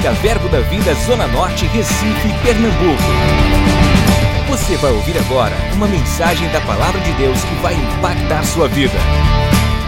[0.00, 3.02] Música Verbo da Vida Zona Norte, Recife, Pernambuco.
[4.48, 8.94] Você vai ouvir agora uma mensagem da Palavra de Deus que vai impactar sua vida.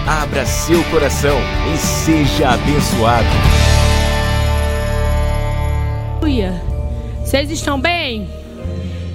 [0.06, 1.38] Abra seu coração
[1.72, 3.26] e seja abençoado.
[6.20, 6.62] Aleluia.
[7.24, 8.28] Vocês estão bem?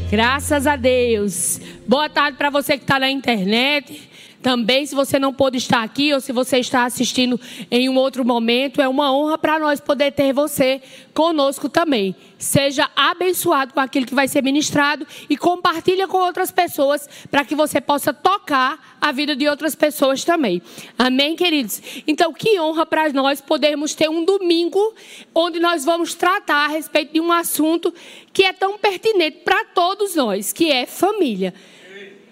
[0.09, 1.61] Graças a Deus.
[1.88, 4.07] Boa tarde para você que está na internet.
[4.42, 7.40] Também, se você não pôde estar aqui ou se você está assistindo
[7.72, 10.82] em um outro momento, é uma honra para nós poder ter você
[11.14, 12.16] conosco também.
[12.38, 17.55] Seja abençoado com aquilo que vai ser ministrado e compartilha com outras pessoas para que
[17.55, 20.62] você possa tocar a vida de outras pessoas também.
[20.98, 21.81] Amém, queridos?
[22.06, 24.94] Então, que honra para nós podermos ter um domingo
[25.34, 27.92] onde nós vamos tratar a respeito de um assunto
[28.31, 31.54] que é tão pertinente para todos nós, que é família.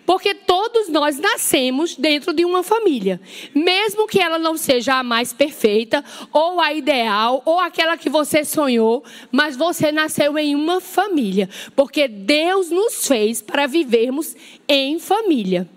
[0.05, 3.19] Porque todos nós nascemos dentro de uma família.
[3.53, 8.45] Mesmo que ela não seja a mais perfeita, ou a ideal, ou aquela que você
[8.45, 11.49] sonhou, mas você nasceu em uma família.
[11.75, 14.35] Porque Deus nos fez para vivermos
[14.67, 15.67] em família.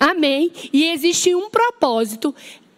[0.00, 0.50] Amém?
[0.72, 2.34] E existe um propósito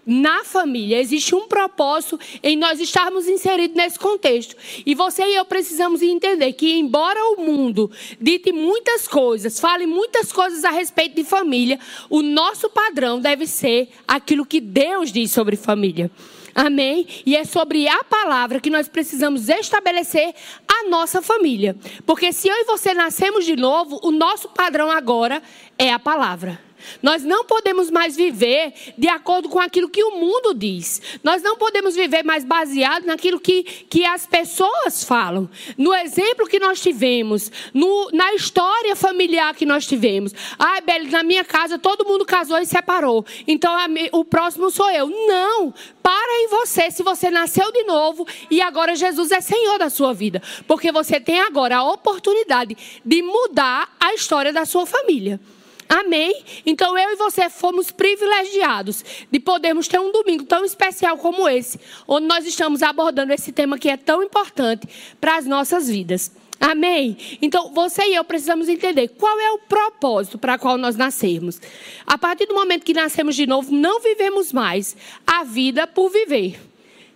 [0.06, 1.00] na família.
[1.00, 4.54] Existe um propósito em nós estarmos inseridos nesse contexto.
[4.86, 7.90] E você e eu precisamos entender que, embora o mundo
[8.20, 13.88] dite muitas coisas, fale muitas coisas a respeito de família, o nosso padrão deve ser
[14.06, 16.10] aquilo que Deus diz sobre família.
[16.54, 17.06] Amém?
[17.27, 20.34] E é sobre a palavra que nós precisamos estabelecer
[20.66, 21.77] a nossa família.
[22.06, 25.42] Porque se eu e você nascemos de novo, o nosso padrão agora
[25.78, 26.66] é a palavra.
[27.03, 31.01] Nós não podemos mais viver de acordo com aquilo que o mundo diz.
[31.23, 35.48] Nós não podemos viver mais baseado naquilo que, que as pessoas falam.
[35.77, 40.33] No exemplo que nós tivemos, no, na história familiar que nós tivemos.
[40.59, 43.25] Ai, Beli, na minha casa todo mundo casou e separou.
[43.47, 45.09] Então a, o próximo sou eu.
[45.09, 45.73] Não!
[46.03, 50.12] Para em você se você nasceu de novo e agora Jesus é Senhor da sua
[50.12, 50.41] vida.
[50.67, 55.41] Porque você tem agora a oportunidade de mudar a história da sua família.
[55.89, 56.45] Amém?
[56.64, 61.79] Então eu e você fomos privilegiados de podermos ter um domingo tão especial como esse,
[62.07, 64.86] onde nós estamos abordando esse tema que é tão importante
[65.20, 66.33] para as nossas vidas.
[66.61, 67.17] Amém?
[67.41, 71.61] Então você e eu precisamos entender qual é o propósito para qual nós nascemos.
[72.07, 74.96] A partir do momento que nascemos de novo, não vivemos mais
[75.27, 76.58] a vida por viver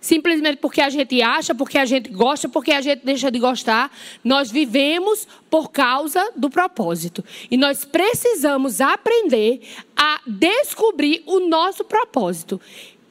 [0.01, 3.95] simplesmente porque a gente acha, porque a gente gosta, porque a gente deixa de gostar.
[4.25, 7.25] Nós vivemos por causa do propósito.
[7.51, 9.61] E nós precisamos aprender
[9.97, 12.61] a descobrir o nosso propósito.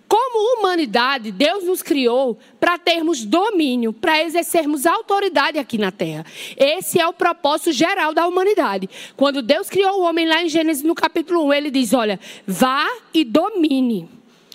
[0.07, 6.25] Como humanidade, Deus nos criou para termos domínio, para exercermos autoridade aqui na terra.
[6.57, 8.89] Esse é o propósito geral da humanidade.
[9.15, 12.89] Quando Deus criou o homem lá em Gênesis no capítulo 1, ele diz: Olha, vá
[13.13, 14.09] e domine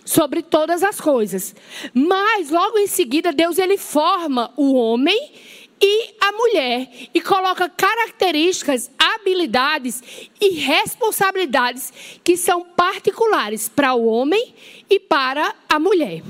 [0.04, 1.54] sobre todas as coisas.
[1.92, 5.32] Mas logo em seguida Deus ele forma o homem
[5.80, 10.02] e a mulher e coloca características, habilidades
[10.40, 14.54] e responsabilidades que são particulares para o homem
[14.88, 16.22] e para a mulher.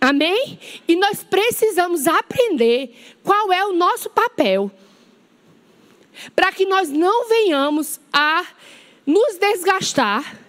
[0.00, 0.58] Amém?
[0.86, 4.70] E nós precisamos aprender qual é o nosso papel
[6.34, 8.44] para que nós não venhamos a
[9.06, 10.43] nos desgastar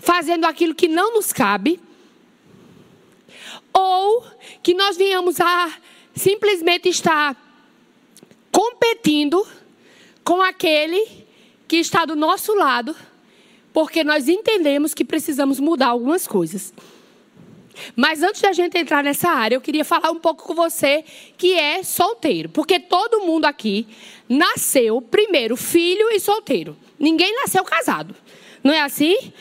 [0.00, 1.80] fazendo aquilo que não nos cabe,
[3.72, 4.24] ou
[4.62, 5.72] que nós venhamos a
[6.14, 7.36] simplesmente estar
[8.50, 9.46] competindo
[10.24, 11.06] com aquele
[11.66, 12.94] que está do nosso lado,
[13.72, 16.72] porque nós entendemos que precisamos mudar algumas coisas.
[17.94, 21.04] Mas antes da gente entrar nessa área, eu queria falar um pouco com você
[21.36, 23.86] que é solteiro, porque todo mundo aqui
[24.28, 26.76] nasceu primeiro filho e solteiro.
[26.98, 28.14] Ninguém nasceu casado.
[28.62, 29.32] Não é assim?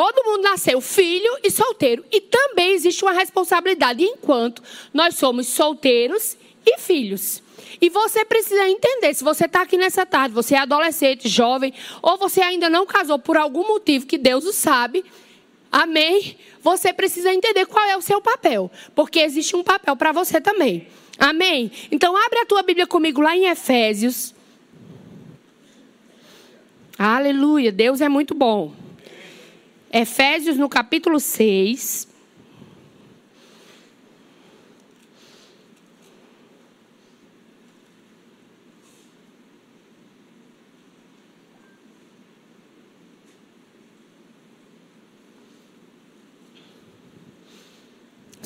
[0.00, 2.02] Todo mundo nasceu filho e solteiro.
[2.10, 4.62] E também existe uma responsabilidade enquanto
[4.94, 7.42] nós somos solteiros e filhos.
[7.78, 12.16] E você precisa entender, se você está aqui nessa tarde, você é adolescente, jovem, ou
[12.16, 15.04] você ainda não casou por algum motivo que Deus o sabe,
[15.70, 16.34] amém?
[16.62, 20.88] Você precisa entender qual é o seu papel, porque existe um papel para você também.
[21.18, 21.70] Amém?
[21.92, 24.34] Então abre a tua Bíblia comigo lá em Efésios.
[26.98, 28.79] Aleluia, Deus é muito bom.
[29.92, 32.08] Efésios no capítulo 6.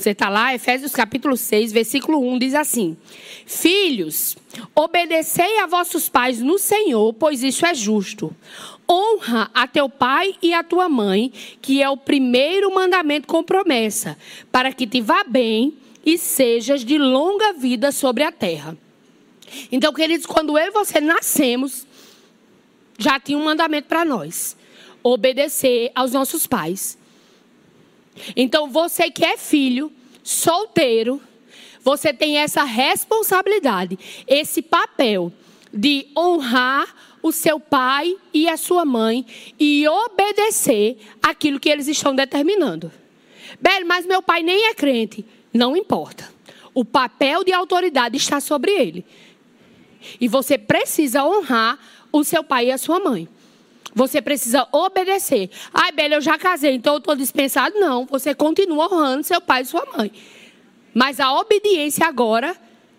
[0.04, 2.94] Você está lá, Efésios capítulo 6, versículo 1 diz assim:
[3.46, 4.36] Filhos,
[4.74, 8.34] obedecei a vossos pais no Senhor, pois isso é justo.
[8.94, 14.16] Honra a teu pai e a tua mãe, que é o primeiro mandamento com promessa,
[14.52, 15.76] para que te vá bem
[16.06, 18.78] e sejas de longa vida sobre a terra.
[19.72, 21.84] Então, queridos, quando eu e você nascemos,
[22.96, 24.56] já tinha um mandamento para nós:
[25.02, 26.96] obedecer aos nossos pais.
[28.36, 29.90] Então, você que é filho,
[30.22, 31.20] solteiro,
[31.82, 33.98] você tem essa responsabilidade,
[34.28, 35.32] esse papel
[35.72, 39.24] de honrar o seu pai e a sua mãe
[39.58, 42.92] e obedecer aquilo que eles estão determinando.
[43.58, 45.24] Belo, mas meu pai nem é crente.
[45.50, 46.30] Não importa.
[46.74, 49.06] O papel de autoridade está sobre ele.
[50.20, 51.78] E você precisa honrar
[52.12, 53.26] o seu pai e a sua mãe.
[53.94, 55.48] Você precisa obedecer.
[55.72, 57.80] Ai, Bela, eu já casei, então eu estou dispensado.
[57.80, 60.12] Não, você continua honrando seu pai e sua mãe.
[60.92, 62.54] Mas a obediência agora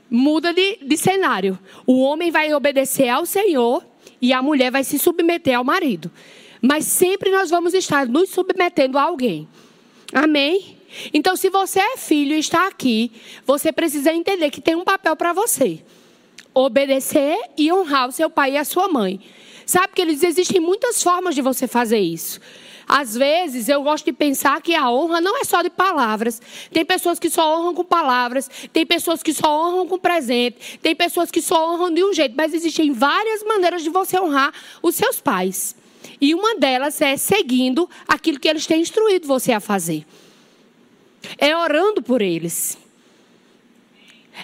[0.10, 1.60] muda de, de cenário.
[1.86, 3.86] O homem vai obedecer ao Senhor
[4.26, 6.12] e a mulher vai se submeter ao marido.
[6.60, 9.48] Mas sempre nós vamos estar nos submetendo a alguém.
[10.12, 10.78] Amém?
[11.14, 13.12] Então, se você é filho e está aqui,
[13.46, 15.84] você precisa entender que tem um papel para você:
[16.56, 19.20] obedecer e honrar o seu pai e a sua mãe.
[19.66, 22.40] Sabe que eles existem muitas formas de você fazer isso.
[22.88, 26.42] Às vezes eu gosto de pensar que a honra não é só de palavras.
[26.72, 30.96] Tem pessoas que só honram com palavras, tem pessoas que só honram com presente, tem
[30.96, 34.54] pessoas que só honram de um jeito, mas existem várias maneiras de você honrar
[34.84, 35.76] os seus pais.
[36.22, 40.06] E uma delas é seguindo aquilo que eles têm instruído você a fazer.
[41.40, 42.78] É orando por eles.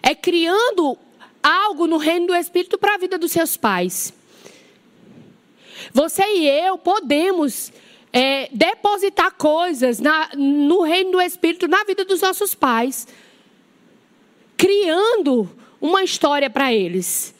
[0.01, 0.97] É criando
[1.43, 4.13] algo no reino do Espírito para a vida dos seus pais.
[5.93, 7.71] Você e eu podemos
[8.13, 13.07] é, depositar coisas na, no reino do Espírito na vida dos nossos pais,
[14.57, 15.49] criando
[15.79, 17.33] uma história para eles,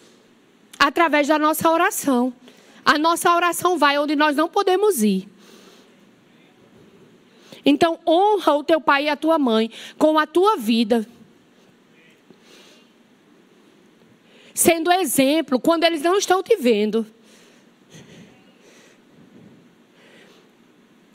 [0.79, 2.33] através da nossa oração.
[2.83, 5.27] A nossa oração vai onde nós não podemos ir.
[7.63, 11.07] Então, honra o teu pai e a tua mãe com a tua vida.
[14.53, 17.05] Sendo exemplo quando eles não estão te vendo.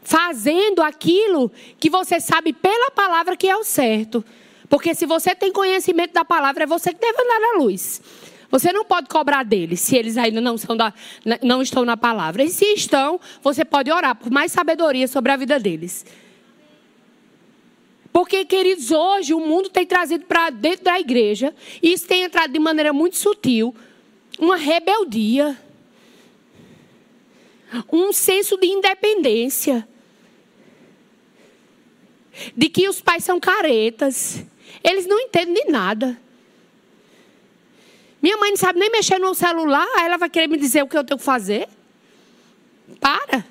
[0.07, 1.51] Fazendo aquilo
[1.81, 4.25] que você sabe pela palavra que é o certo.
[4.69, 8.01] Porque se você tem conhecimento da palavra, é você que deve andar na luz.
[8.49, 10.95] Você não pode cobrar deles se eles ainda não, da,
[11.43, 12.45] não estão na palavra.
[12.45, 16.07] E se estão, você pode orar por mais sabedoria sobre a vida deles.
[18.13, 21.53] Porque, queridos, hoje o mundo tem trazido para dentro da igreja,
[21.83, 23.75] e isso tem entrado de maneira muito sutil,
[24.39, 25.59] uma rebeldia,
[27.93, 29.87] um senso de independência,
[32.57, 34.45] de que os pais são caretas,
[34.83, 36.21] eles não entendem de nada.
[38.21, 40.89] Minha mãe não sabe nem mexer no celular, aí ela vai querer me dizer o
[40.89, 41.69] que eu tenho que fazer.
[43.01, 43.45] Para.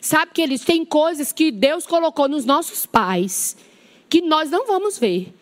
[0.00, 3.56] Sabe que eles têm coisas que Deus colocou nos nossos pais
[4.08, 5.34] que nós não vamos ver.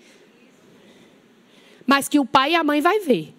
[1.86, 3.32] Mas que o pai e a mãe vai ver.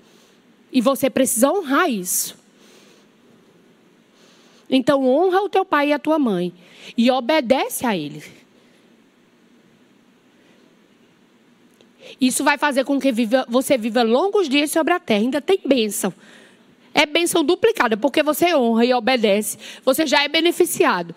[0.71, 2.36] E você precisa honrar isso.
[4.69, 6.53] Então honra o teu pai e a tua mãe
[6.97, 8.29] e obedece a eles.
[12.19, 15.21] Isso vai fazer com que viva, você viva longos dias sobre a terra.
[15.21, 16.13] Ainda tem bênção.
[16.93, 19.57] É bênção duplicada, porque você honra e obedece.
[19.83, 21.13] Você já é beneficiado.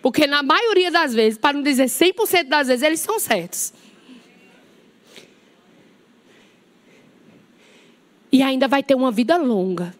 [0.00, 3.72] Porque na maioria das vezes, para não dizer 100% das vezes, eles são certos.
[8.32, 9.94] E ainda vai ter uma vida longa.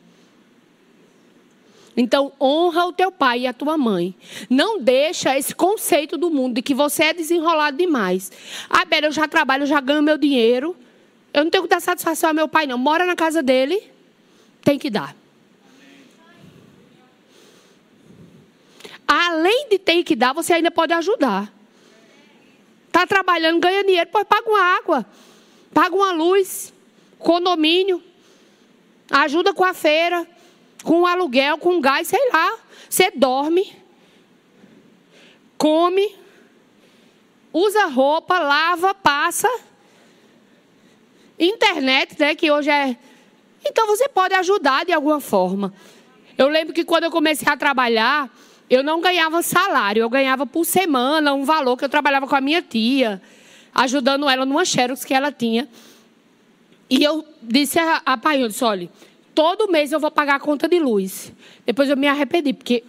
[1.96, 4.14] Então, honra o teu pai e a tua mãe.
[4.48, 8.30] Não deixa esse conceito do mundo de que você é desenrolado demais.
[8.68, 10.76] Ah, Bela, eu já trabalho, eu já ganho meu dinheiro.
[11.32, 12.78] Eu não tenho que dar satisfação ao meu pai, não.
[12.78, 13.82] Mora na casa dele,
[14.62, 15.16] tem que dar.
[19.06, 21.52] Além de ter que dar, você ainda pode ajudar.
[22.86, 25.06] Está trabalhando, ganha dinheiro, pois paga uma água,
[25.74, 26.72] paga uma luz,
[27.18, 28.02] condomínio,
[29.10, 30.26] ajuda com a feira
[30.82, 32.58] com aluguel, com gás, sei lá.
[32.88, 33.72] Você dorme,
[35.56, 36.16] come,
[37.52, 39.48] usa roupa, lava, passa.
[41.38, 42.96] Internet, né, que hoje é.
[43.64, 45.72] Então você pode ajudar de alguma forma.
[46.36, 48.30] Eu lembro que quando eu comecei a trabalhar,
[48.68, 52.40] eu não ganhava salário, eu ganhava por semana um valor que eu trabalhava com a
[52.40, 53.20] minha tia,
[53.74, 55.68] ajudando ela numa xerox que ela tinha.
[56.88, 58.90] E eu disse a, a pai, eu disse, olha,
[59.34, 61.32] todo mês eu vou pagar a conta de luz.
[61.64, 62.84] Depois eu me arrependi, porque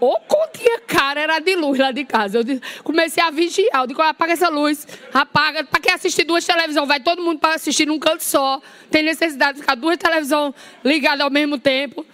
[0.00, 2.38] o continha cara era de luz lá de casa.
[2.38, 2.44] Eu
[2.82, 3.82] comecei a vigiar.
[3.82, 5.64] Eu digo, apaga essa luz, apaga.
[5.64, 6.86] Para que assistir duas televisões?
[6.86, 8.60] Vai todo mundo para assistir num canto só.
[8.90, 12.04] Tem necessidade de ficar duas televisões ligadas ao mesmo tempo.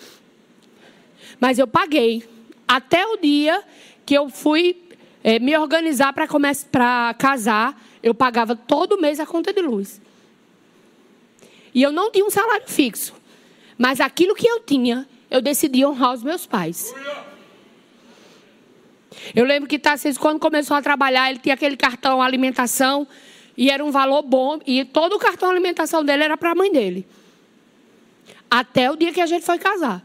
[1.41, 2.29] Mas eu paguei.
[2.69, 3.63] Até o dia
[4.07, 4.77] que eu fui
[5.25, 10.01] é, me organizar para casar, eu pagava todo mês a conta de luz.
[11.75, 13.20] E eu não tinha um salário fixo.
[13.81, 16.95] Mas aquilo que eu tinha, eu decidi honrar os meus pais.
[19.35, 23.09] Eu lembro que Tarcísio, quando começou a trabalhar, ele tinha aquele cartão alimentação
[23.57, 24.61] e era um valor bom.
[24.67, 27.09] E todo o cartão alimentação dele era para a mãe dele.
[28.51, 30.05] Até o dia que a gente foi casar.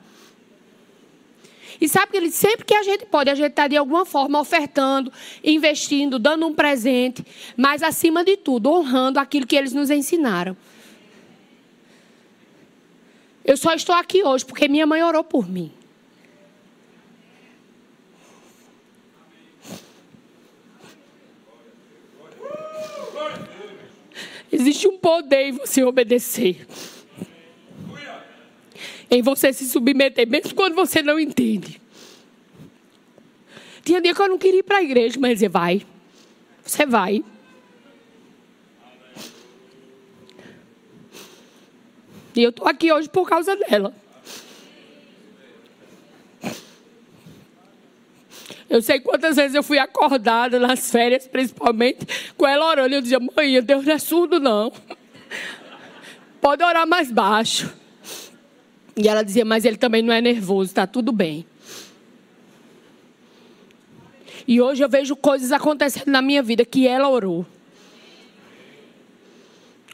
[1.82, 4.40] E sabe que ele sempre que a gente pode, a gente está de alguma forma
[4.40, 5.12] ofertando,
[5.44, 7.26] investindo, dando um presente,
[7.58, 10.56] mas acima de tudo, honrando aquilo que eles nos ensinaram.
[13.46, 15.72] Eu só estou aqui hoje porque minha mãe orou por mim.
[24.52, 26.66] Existe um poder em você obedecer
[29.10, 31.82] em você se submeter, mesmo quando você não entende.
[33.84, 35.86] Tinha dia que eu não queria ir para a igreja, mas ele vai.
[36.64, 37.24] Você vai.
[42.36, 43.94] E eu estou aqui hoje por causa dela.
[48.70, 52.94] Eu sei quantas vezes eu fui acordada nas férias, principalmente, com ela orando.
[52.94, 54.74] Eu dizia, mãe, Deus não é surdo, não.
[56.42, 57.74] Pode orar mais baixo.
[58.98, 61.46] E ela dizia, mas ele também não é nervoso, está tudo bem.
[64.48, 67.46] E hoje eu vejo coisas acontecendo na minha vida que ela orou.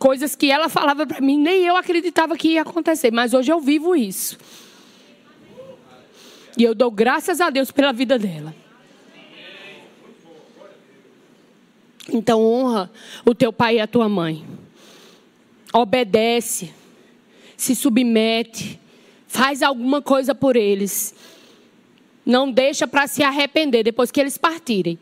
[0.02, 3.60] Coisas que ela falava para mim, nem eu acreditava que ia acontecer, mas hoje eu
[3.60, 4.36] vivo isso.
[6.58, 8.52] E eu dou graças a Deus pela vida dela.
[12.12, 12.90] Então honra
[13.24, 14.44] o teu pai e a tua mãe.
[15.72, 16.74] Obedece.
[17.56, 18.80] Se submete.
[19.28, 21.14] Faz alguma coisa por eles.
[22.26, 24.98] Não deixa para se arrepender depois que eles partirem.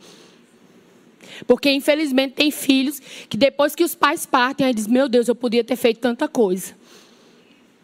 [1.48, 5.36] Porque infelizmente tem filhos que depois que os pais partem, aí diz: "Meu Deus, eu
[5.36, 6.76] podia ter feito tanta coisa".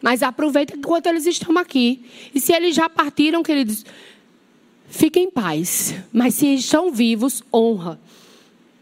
[0.01, 2.05] Mas aproveita enquanto eles estão aqui.
[2.33, 3.85] E se eles já partiram, queridos,
[4.87, 5.95] fiquem em paz.
[6.13, 7.99] Mas se estão vivos, honra.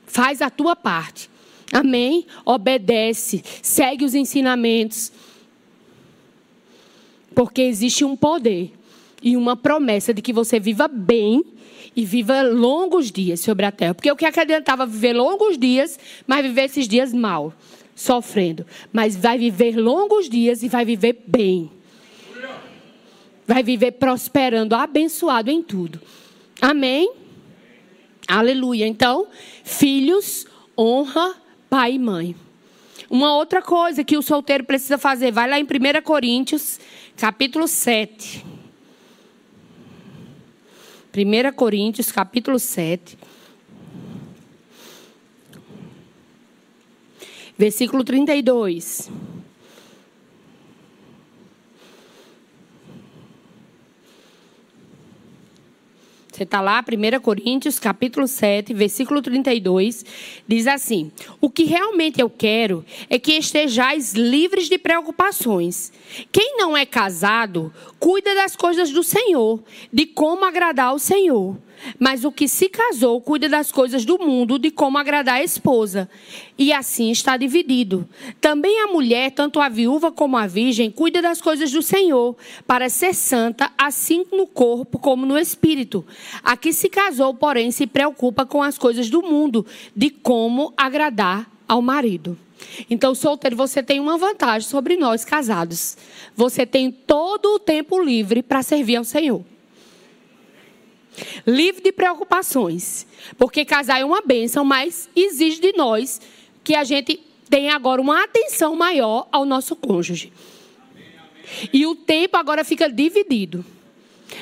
[0.05, 1.29] Faz a tua parte.
[1.71, 2.25] Amém?
[2.45, 5.11] Obedece, segue os ensinamentos.
[7.33, 8.71] Porque existe um poder
[9.23, 11.43] e uma promessa de que você viva bem
[11.95, 13.93] e viva longos dias sobre a terra.
[13.93, 17.53] Porque o que, que adiantava viver longos dias, mas viver esses dias mal,
[17.95, 18.65] sofrendo.
[18.91, 21.71] Mas vai viver longos dias e vai viver bem.
[23.47, 26.01] Vai viver prosperando, abençoado em tudo.
[26.61, 27.13] Amém?
[28.27, 28.85] Aleluia.
[28.85, 29.27] Então,
[29.63, 30.45] filhos,
[30.77, 31.35] honra
[31.69, 32.35] pai e mãe.
[33.09, 35.67] Uma outra coisa que o solteiro precisa fazer, vai lá em 1
[36.03, 36.79] Coríntios
[37.15, 38.52] capítulo 7.
[41.15, 43.15] 1 Coríntios, capítulo 7.
[47.55, 49.09] Versículo 32.
[56.43, 60.05] Você está lá, 1 Coríntios, capítulo 7, versículo 32,
[60.45, 61.09] diz assim:
[61.39, 65.93] O que realmente eu quero é que estejais livres de preocupações.
[66.33, 71.55] Quem não é casado, cuida das coisas do Senhor, de como agradar ao Senhor.
[71.99, 76.09] Mas o que se casou cuida das coisas do mundo, de como agradar a esposa.
[76.57, 78.07] E assim está dividido.
[78.39, 82.89] Também a mulher, tanto a viúva como a virgem, cuida das coisas do Senhor, para
[82.89, 86.05] ser santa, assim no corpo como no espírito.
[86.43, 89.65] A que se casou, porém, se preocupa com as coisas do mundo,
[89.95, 92.37] de como agradar ao marido.
[92.89, 95.97] Então, solteiro, você tem uma vantagem sobre nós casados.
[96.35, 99.43] Você tem todo o tempo livre para servir ao Senhor.
[101.45, 103.05] Livre de preocupações.
[103.37, 106.21] Porque casar é uma bênção, mas exige de nós
[106.63, 107.19] que a gente
[107.49, 110.31] tenha agora uma atenção maior ao nosso cônjuge.
[111.71, 113.63] E o tempo agora fica dividido.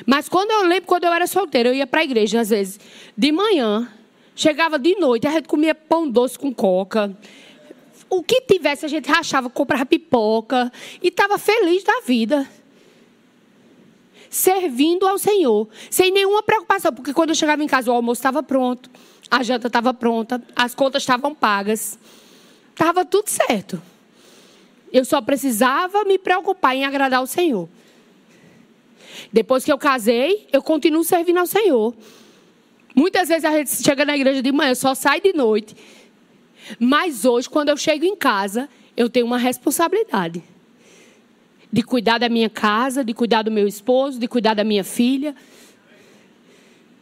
[0.05, 2.79] Mas quando eu lembro, quando eu era solteira, eu ia para a igreja, às vezes,
[3.17, 3.91] de manhã,
[4.35, 7.15] chegava de noite, a gente comia pão doce com coca.
[8.09, 12.47] O que tivesse, a gente rachava, comprava pipoca e estava feliz da vida
[14.31, 18.41] servindo ao Senhor, sem nenhuma preocupação, porque quando eu chegava em casa o almoço estava
[18.41, 18.89] pronto,
[19.29, 21.99] a janta estava pronta, as contas estavam pagas,
[22.69, 23.81] estava tudo certo.
[24.91, 27.67] Eu só precisava me preocupar em agradar ao Senhor.
[29.33, 31.93] Depois que eu casei, eu continuo servindo ao Senhor.
[32.95, 35.75] Muitas vezes a gente chega na igreja de manhã, só sai de noite.
[36.79, 40.41] Mas hoje, quando eu chego em casa, eu tenho uma responsabilidade
[41.71, 45.35] de cuidar da minha casa, de cuidar do meu esposo, de cuidar da minha filha,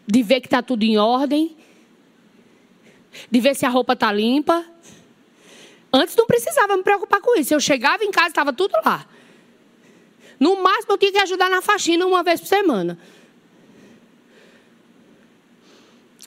[0.05, 1.57] de ver que está tudo em ordem.
[3.29, 4.63] de ver se a roupa tá limpa.
[5.91, 7.53] Antes não precisava me preocupar com isso.
[7.53, 9.07] Eu chegava em casa, estava tudo lá.
[10.39, 12.97] No máximo eu tinha que ajudar na faxina uma vez por semana.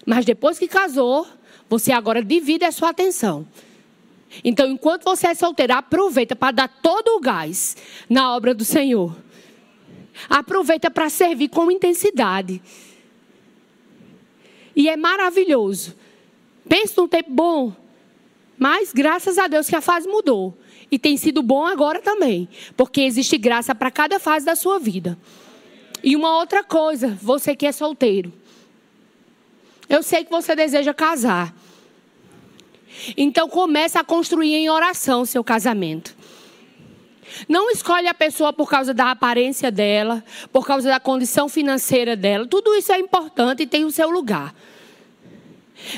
[0.04, 1.26] Mas depois que casou,
[1.68, 3.46] você agora divide a sua atenção.
[4.42, 7.76] Então, enquanto você é solteira, aproveita para dar todo o gás
[8.08, 9.16] na obra do Senhor.
[10.28, 12.62] Aproveita para servir com intensidade.
[14.74, 15.94] E é maravilhoso.
[16.68, 17.76] Pense num tempo bom.
[18.58, 20.56] Mas graças a Deus que a fase mudou.
[20.90, 22.48] E tem sido bom agora também.
[22.76, 25.18] Porque existe graça para cada fase da sua vida.
[26.02, 28.32] E uma outra coisa, você que é solteiro.
[29.88, 31.54] Eu sei que você deseja casar.
[33.16, 36.16] Então comece a construir em oração seu casamento.
[37.48, 40.22] Não escolhe a pessoa por causa da aparência dela,
[40.52, 42.46] por causa da condição financeira dela.
[42.46, 44.54] Tudo isso é importante e tem o seu lugar.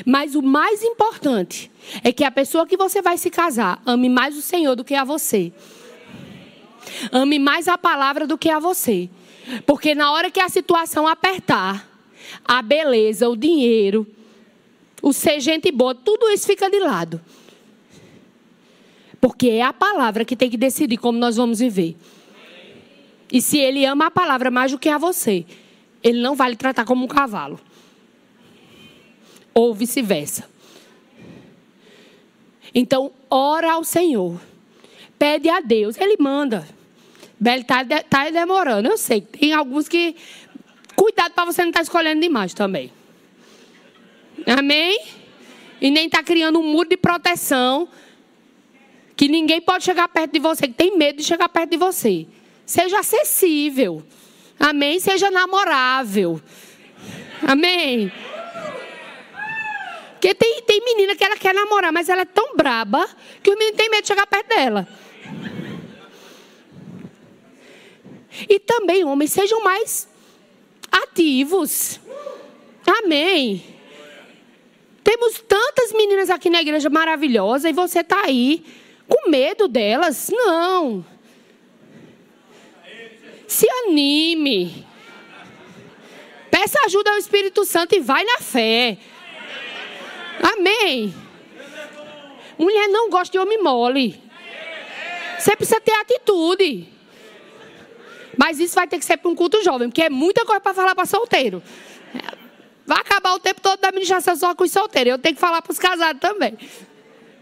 [0.05, 1.71] Mas o mais importante
[2.03, 4.95] é que a pessoa que você vai se casar ame mais o Senhor do que
[4.95, 5.51] a você.
[7.11, 9.09] Ame mais a palavra do que a você.
[9.65, 11.87] Porque na hora que a situação apertar,
[12.43, 14.07] a beleza, o dinheiro,
[15.05, 17.21] o ser gente boa, tudo isso fica de lado.
[19.21, 21.95] Porque é a palavra que tem que decidir como nós vamos viver.
[23.31, 25.45] E se ele ama a palavra mais do que a você,
[26.01, 27.59] ele não vai lhe tratar como um cavalo.
[29.53, 30.49] Ou vice-versa.
[32.73, 34.41] Então, ora ao Senhor.
[35.19, 35.99] Pede a Deus.
[35.99, 36.67] Ele manda.
[37.39, 38.89] Belo está tá demorando.
[38.89, 39.21] Eu sei.
[39.21, 40.15] Tem alguns que.
[40.95, 42.91] Cuidado para você não estar tá escolhendo demais também.
[44.45, 44.99] Amém?
[45.81, 47.87] E nem está criando um muro de proteção
[49.15, 52.27] que ninguém pode chegar perto de você, que tem medo de chegar perto de você.
[52.65, 54.03] Seja acessível.
[54.59, 54.99] Amém?
[54.99, 56.41] Seja namorável.
[57.41, 58.11] Amém?
[60.13, 63.07] Porque tem, tem menina que ela quer namorar, mas ela é tão braba
[63.43, 64.87] que o menino tem medo de chegar perto dela.
[68.49, 70.09] E também, homens, sejam mais
[70.91, 71.99] ativos.
[72.85, 73.74] Amém.
[75.05, 78.65] Temos tantas meninas aqui na igreja maravilhosas e você está aí
[79.07, 80.31] com medo delas.
[80.33, 81.05] Não.
[83.47, 84.83] Se anime.
[86.49, 88.97] Peça ajuda ao Espírito Santo e vai na fé.
[90.41, 91.13] Amém.
[92.57, 94.19] Mulher não gosta de homem mole.
[95.37, 96.89] Você precisa ter atitude.
[98.35, 100.73] Mas isso vai ter que ser para um culto jovem, porque é muita coisa para
[100.73, 101.61] falar para solteiro.
[102.85, 105.11] Vai acabar o tempo todo da administração só com os solteiros.
[105.11, 106.57] Eu tenho que falar para os casados também.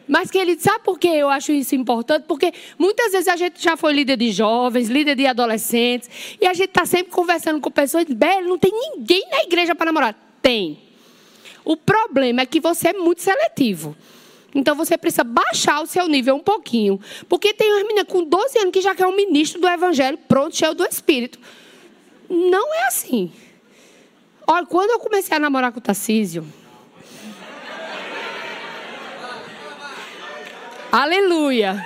[0.08, 2.26] Mas que ele sabe por que eu acho isso importante?
[2.28, 6.10] Porque muitas vezes a gente já foi líder de jovens, líder de adolescentes,
[6.42, 9.86] e a gente está sempre conversando com pessoas diz, não tem ninguém na igreja para
[9.88, 10.16] namorar.
[10.42, 10.78] Tem.
[11.64, 13.96] O problema é que você é muito seletivo.
[14.54, 17.00] Então você precisa baixar o seu nível um pouquinho.
[17.28, 20.56] Porque tem uma menina com 12 anos que já quer um ministro do evangelho, pronto,
[20.56, 21.40] cheio do Espírito.
[22.30, 23.32] Não é assim.
[24.48, 26.46] Olha, quando eu comecei a namorar com o Tarcísio.
[30.92, 31.84] Aleluia.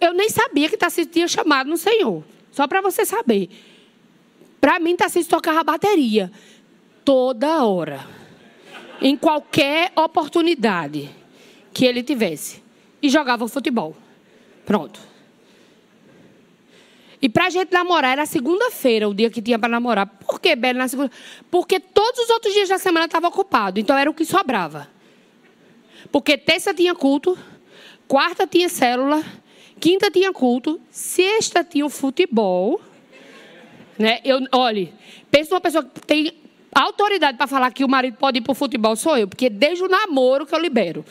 [0.00, 2.22] Eu nem sabia que Tarcísio tinha chamado no Senhor.
[2.50, 3.48] Só para você saber.
[4.60, 6.30] Para mim, Tarcísio tocava bateria.
[7.04, 8.06] Toda hora.
[9.00, 11.08] Em qualquer oportunidade
[11.72, 12.62] que ele tivesse.
[13.00, 13.96] E jogava futebol.
[14.68, 15.00] Pronto.
[17.22, 20.06] E pra gente namorar era segunda-feira, o dia que tinha para namorar.
[20.06, 21.10] Por que, Bela, na segunda?
[21.50, 23.80] Porque todos os outros dias da semana estavam ocupados.
[23.80, 24.86] Então era o que sobrava.
[26.12, 27.36] Porque terça tinha culto,
[28.06, 29.24] quarta tinha célula,
[29.80, 32.78] quinta tinha culto, sexta tinha o futebol.
[33.98, 34.20] Né?
[34.22, 34.92] Eu, olhe,
[35.30, 36.34] pensa numa pessoa que tem
[36.74, 39.26] autoridade para falar que o marido pode ir para o futebol, sou eu.
[39.26, 41.06] Porque desde o namoro que eu libero.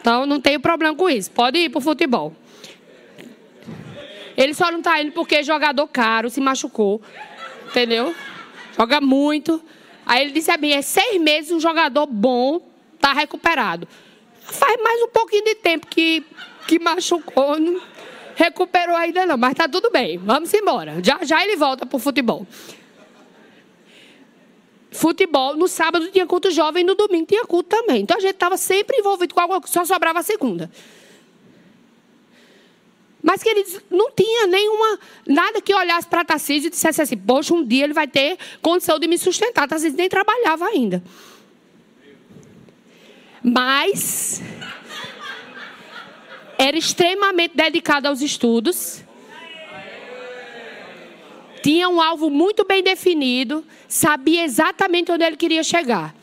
[0.00, 1.30] Então não tenho problema com isso.
[1.30, 2.34] Pode ir para o futebol.
[4.42, 7.02] Ele só não está indo porque jogador caro, se machucou.
[7.68, 8.14] Entendeu?
[8.74, 9.62] Joga muito.
[10.06, 12.62] Aí ele disse a mim, é seis meses um jogador bom,
[12.94, 13.86] está recuperado.
[14.40, 16.24] Faz mais um pouquinho de tempo que,
[16.66, 17.80] que machucou, não
[18.34, 20.16] recuperou ainda não, mas está tudo bem.
[20.16, 20.96] Vamos embora.
[21.04, 22.46] Já já ele volta para o futebol.
[24.90, 28.00] Futebol, no sábado tinha culto jovem, no domingo tinha culto também.
[28.00, 30.70] Então a gente estava sempre envolvido com algo, só sobrava a segunda.
[33.22, 37.52] Mas que ele não tinha nenhuma, nada que olhasse para Tarcísio e dissesse assim, poxa,
[37.52, 39.68] um dia ele vai ter condição de me sustentar.
[39.68, 41.02] Tarcísio nem trabalhava ainda.
[43.42, 44.42] Mas
[46.58, 49.02] era extremamente dedicado aos estudos.
[51.62, 56.14] tinha um alvo muito bem definido, sabia exatamente onde ele queria chegar.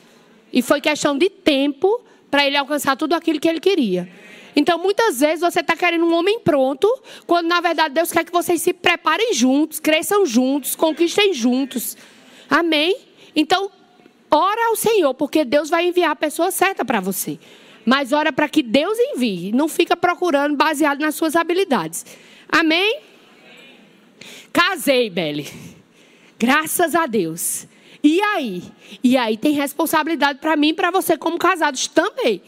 [0.52, 4.10] E foi questão de tempo para ele alcançar tudo aquilo que ele queria.
[4.58, 6.92] Então, muitas vezes você está querendo um homem pronto,
[7.28, 11.96] quando na verdade Deus quer que vocês se preparem juntos, cresçam juntos, conquistem juntos.
[12.50, 12.98] Amém?
[13.36, 13.70] Então,
[14.32, 17.38] ora ao Senhor, porque Deus vai enviar a pessoa certa para você.
[17.86, 22.04] Mas ora para que Deus envie, não fica procurando baseado nas suas habilidades.
[22.50, 23.02] Amém?
[24.52, 25.48] Casei, Belle.
[26.40, 27.68] Graças a Deus.
[28.04, 28.64] E aí?
[29.04, 32.42] E aí tem responsabilidade para mim e para você como casados também.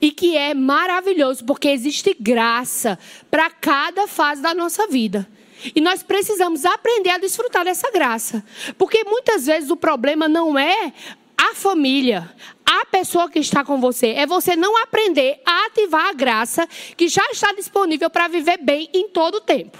[0.00, 2.98] E que é maravilhoso, porque existe graça
[3.30, 5.28] para cada fase da nossa vida.
[5.74, 8.44] E nós precisamos aprender a desfrutar dessa graça.
[8.76, 10.92] Porque muitas vezes o problema não é
[11.36, 12.30] a família,
[12.64, 17.08] a pessoa que está com você, é você não aprender a ativar a graça que
[17.08, 19.78] já está disponível para viver bem em todo o tempo.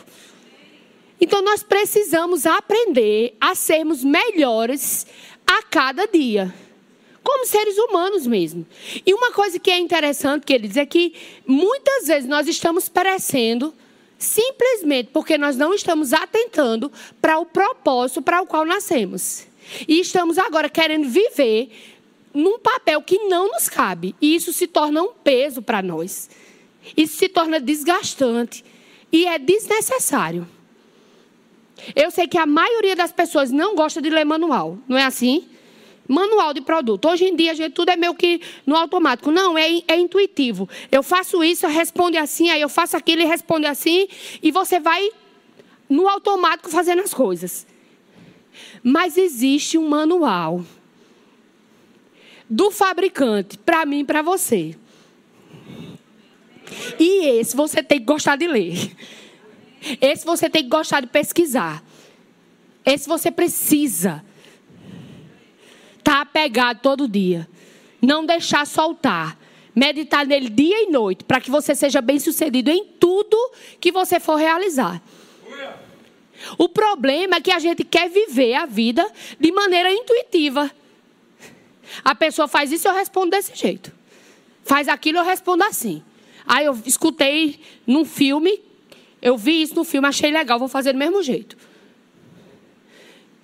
[1.21, 5.07] Então nós precisamos aprender a sermos melhores
[5.47, 6.55] a cada dia.
[7.27, 8.65] Como seres humanos mesmo.
[9.05, 11.13] E uma coisa que é interessante que ele diz é que
[11.45, 13.75] muitas vezes nós estamos perecendo
[14.17, 19.45] simplesmente porque nós não estamos atentando para o propósito para o qual nascemos.
[19.89, 21.69] E estamos agora querendo viver
[22.33, 24.15] num papel que não nos cabe.
[24.23, 26.31] E isso se torna um peso para nós.
[26.97, 28.65] Isso se torna desgastante.
[29.11, 30.47] E é desnecessário.
[31.97, 35.49] Eu sei que a maioria das pessoas não gosta de ler manual, não é assim?
[36.09, 37.09] Manual de produto.
[37.09, 39.31] Hoje em dia, gente, tudo é meio que no automático.
[39.31, 40.69] Não, é, é intuitivo.
[40.91, 44.07] Eu faço isso, responde assim, aí eu faço aquilo e responde assim,
[44.43, 45.09] e você vai
[45.89, 47.67] no automático fazendo as coisas.
[48.83, 50.65] Mas existe um manual
[52.49, 54.77] do fabricante para mim e para você.
[56.99, 58.95] E esse você tem que gostar de ler.
[60.01, 61.83] Esse você tem que gostar de pesquisar.
[62.85, 64.25] Esse você precisa
[66.07, 67.49] estar tá apegado todo dia.
[68.01, 69.39] Não deixar soltar.
[69.75, 73.37] Meditar nele dia e noite, para que você seja bem sucedido em tudo
[73.79, 75.03] que você for realizar.
[76.57, 79.07] O problema é que a gente quer viver a vida
[79.39, 80.71] de maneira intuitiva.
[82.03, 83.93] A pessoa faz isso, eu respondo desse jeito.
[84.65, 86.03] Faz aquilo, eu respondo assim.
[86.47, 88.63] Aí eu escutei num filme
[89.27, 91.57] eu vi isso no filme, achei legal, vou fazer do mesmo jeito.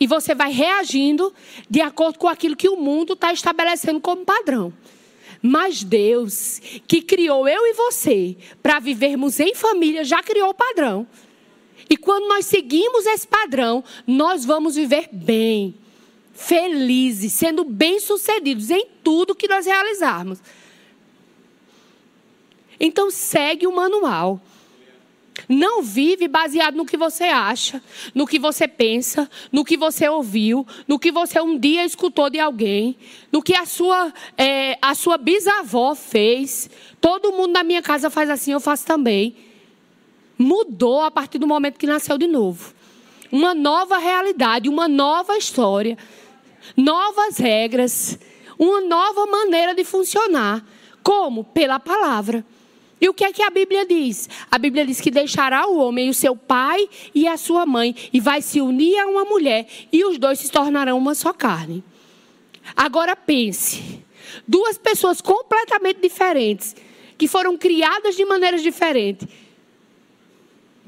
[0.02, 1.32] E você vai reagindo
[1.70, 4.72] de acordo com aquilo que o mundo está estabelecendo como padrão.
[5.40, 11.06] Mas Deus, que criou eu e você para vivermos em família, já criou o padrão.
[11.88, 15.72] E quando nós seguimos esse padrão, nós vamos viver bem,
[16.32, 20.40] felizes, sendo bem-sucedidos em tudo que nós realizarmos.
[22.80, 24.40] Então segue o manual.
[25.48, 27.82] Não vive baseado no que você acha,
[28.14, 32.38] no que você pensa, no que você ouviu, no que você um dia escutou de
[32.38, 32.96] alguém,
[33.30, 36.70] no que a sua, é, a sua bisavó fez.
[37.00, 39.34] Todo mundo na minha casa faz assim, eu faço também.
[40.38, 42.74] Mudou a partir do momento que nasceu de novo.
[43.30, 45.96] Uma nova realidade, uma nova história,
[46.76, 48.18] novas regras,
[48.58, 50.62] uma nova maneira de funcionar.
[51.02, 51.42] Como?
[51.42, 52.44] Pela palavra.
[53.02, 54.28] E o que é que a Bíblia diz?
[54.48, 58.20] A Bíblia diz que deixará o homem o seu pai e a sua mãe e
[58.20, 61.82] vai se unir a uma mulher e os dois se tornarão uma só carne.
[62.76, 64.04] Agora pense,
[64.46, 66.76] duas pessoas completamente diferentes,
[67.18, 69.26] que foram criadas de maneiras diferentes,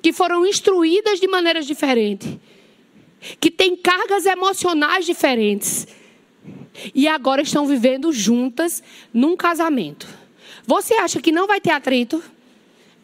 [0.00, 2.28] que foram instruídas de maneiras diferentes,
[3.40, 5.88] que têm cargas emocionais diferentes
[6.94, 10.23] e agora estão vivendo juntas num casamento.
[10.66, 12.22] Você acha que não vai ter atrito?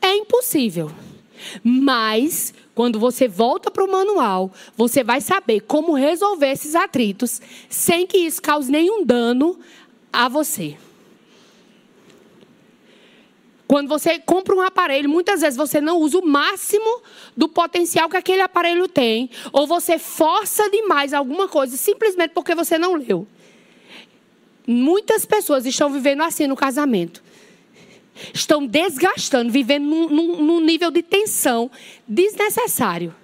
[0.01, 0.91] É impossível.
[1.63, 8.07] Mas, quando você volta para o manual, você vai saber como resolver esses atritos sem
[8.07, 9.59] que isso cause nenhum dano
[10.13, 10.77] a você.
[13.67, 17.03] Quando você compra um aparelho, muitas vezes você não usa o máximo
[17.37, 22.77] do potencial que aquele aparelho tem, ou você força demais alguma coisa simplesmente porque você
[22.77, 23.29] não leu.
[24.67, 27.23] Muitas pessoas estão vivendo assim no casamento
[28.35, 31.71] estão desgastando, vivendo num, num, num nível de tensão
[32.07, 33.15] desnecessário.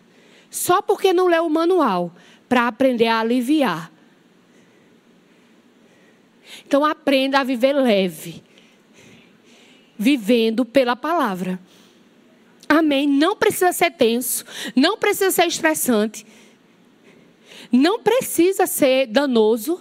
[0.50, 2.14] Só porque não leu o manual
[2.48, 3.92] para aprender a aliviar.
[6.66, 8.42] Então aprenda a viver leve,
[9.98, 11.61] vivendo pela palavra.
[12.68, 13.06] Amém.
[13.06, 16.26] Não precisa ser tenso, não precisa ser estressante,
[17.70, 19.80] não precisa ser danoso,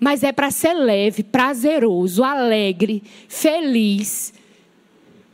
[0.00, 4.32] mas é para ser leve, prazeroso, alegre, feliz,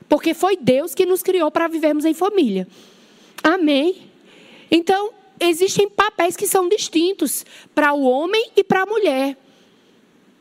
[0.09, 2.67] porque foi Deus que nos criou para vivermos em família.
[3.43, 4.11] Amém?
[4.71, 9.37] Então, existem papéis que são distintos para o homem e para a mulher.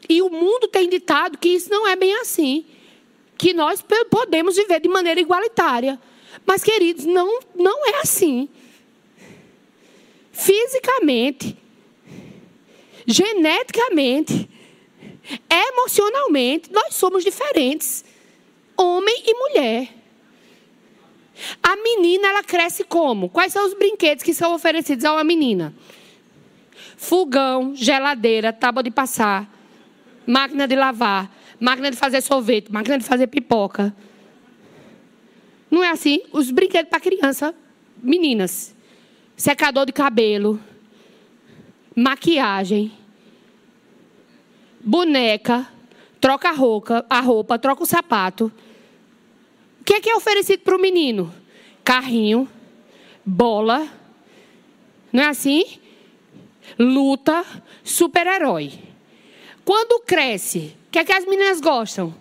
[0.10, 2.66] E o mundo tem ditado que isso não é bem assim.
[3.38, 6.00] Que nós podemos viver de maneira igualitária.
[6.46, 8.48] Mas, queridos, não, não é assim.
[10.32, 11.58] Fisicamente,
[13.06, 14.50] geneticamente,
[15.50, 18.04] emocionalmente, nós somos diferentes.
[18.78, 19.90] Homem e mulher.
[21.62, 23.30] A menina, ela cresce como?
[23.30, 25.74] Quais são os brinquedos que são oferecidos a uma menina?
[26.98, 29.50] Fogão, geladeira, tábua de passar,
[30.26, 33.96] máquina de lavar, máquina de fazer sorvete, máquina de fazer pipoca.
[35.70, 36.22] Não é assim?
[36.32, 37.54] Os brinquedos para criança,
[38.02, 38.74] meninas.
[39.36, 40.60] Secador de cabelo,
[41.96, 42.92] maquiagem,
[44.82, 45.68] boneca,
[46.20, 48.52] troca a roupa, a roupa, troca o sapato.
[49.80, 51.34] O que é, que é oferecido para o menino?
[51.84, 52.50] Carrinho,
[53.24, 53.88] bola,
[55.14, 55.80] não é assim?
[56.78, 57.46] Luta,
[57.84, 58.74] super-herói.
[59.64, 62.14] Quando cresce, o que é que as meninas gostam?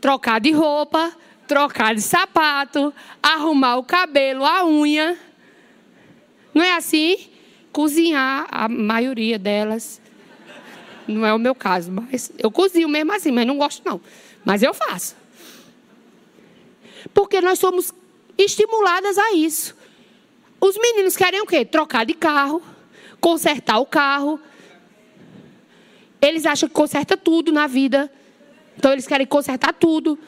[0.00, 1.12] Trocar de roupa,
[1.46, 5.18] trocar de sapato, arrumar o cabelo, a unha.
[6.52, 7.29] Não é assim?
[7.72, 10.00] Cozinhar, a maioria delas.
[11.06, 14.00] Não é o meu caso, mas eu cozinho mesmo assim, mas não gosto não.
[14.44, 15.16] Mas eu faço.
[17.12, 17.92] Porque nós somos
[18.38, 19.76] estimuladas a isso.
[20.60, 21.64] Os meninos querem o quê?
[21.64, 22.62] Trocar de carro,
[23.20, 24.38] consertar o carro.
[26.20, 28.12] Eles acham que conserta tudo na vida.
[28.76, 30.18] Então eles querem consertar tudo.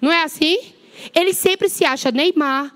[0.00, 0.74] Não é assim?
[1.14, 2.74] Ele sempre se acha Neymar.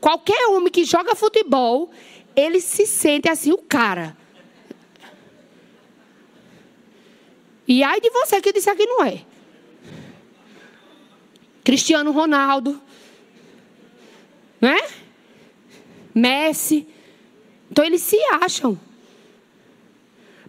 [0.00, 1.90] Qualquer homem que joga futebol,
[2.34, 4.16] ele se sente assim o cara.
[7.68, 9.24] E ai de você que disse que não é.
[11.62, 12.80] Cristiano Ronaldo,
[14.60, 14.76] né?
[16.14, 16.88] Messi.
[17.70, 18.78] Então eles se acham.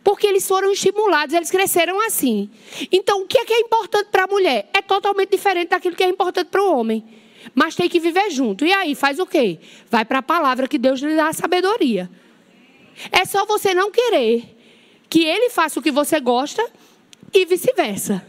[0.03, 2.49] Porque eles foram estimulados, eles cresceram assim.
[2.91, 4.67] Então, o que é, que é importante para a mulher?
[4.73, 7.20] É totalmente diferente daquilo que é importante para o homem.
[7.53, 8.65] Mas tem que viver junto.
[8.65, 9.59] E aí, faz o quê?
[9.89, 12.09] Vai para a palavra que Deus lhe dá a sabedoria.
[13.11, 14.57] É só você não querer
[15.09, 16.63] que ele faça o que você gosta
[17.33, 18.25] e vice-versa.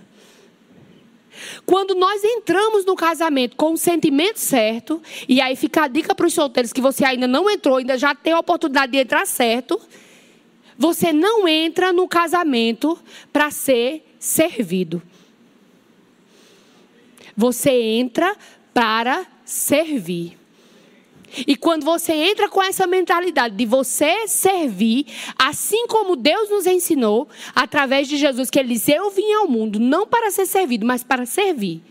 [1.64, 6.26] Quando nós entramos no casamento com o sentimento certo, e aí fica a dica para
[6.26, 9.80] os solteiros que você ainda não entrou, ainda já tem a oportunidade de entrar certo
[10.82, 12.98] você não entra no casamento
[13.32, 15.00] para ser servido.
[17.36, 18.36] Você entra
[18.72, 20.38] para servir.
[21.46, 25.06] E quando você entra com essa mentalidade de você servir,
[25.38, 29.80] assim como Deus nos ensinou, através de Jesus, que Ele disse: Eu vim ao mundo
[29.80, 31.82] não para ser servido, mas para servir.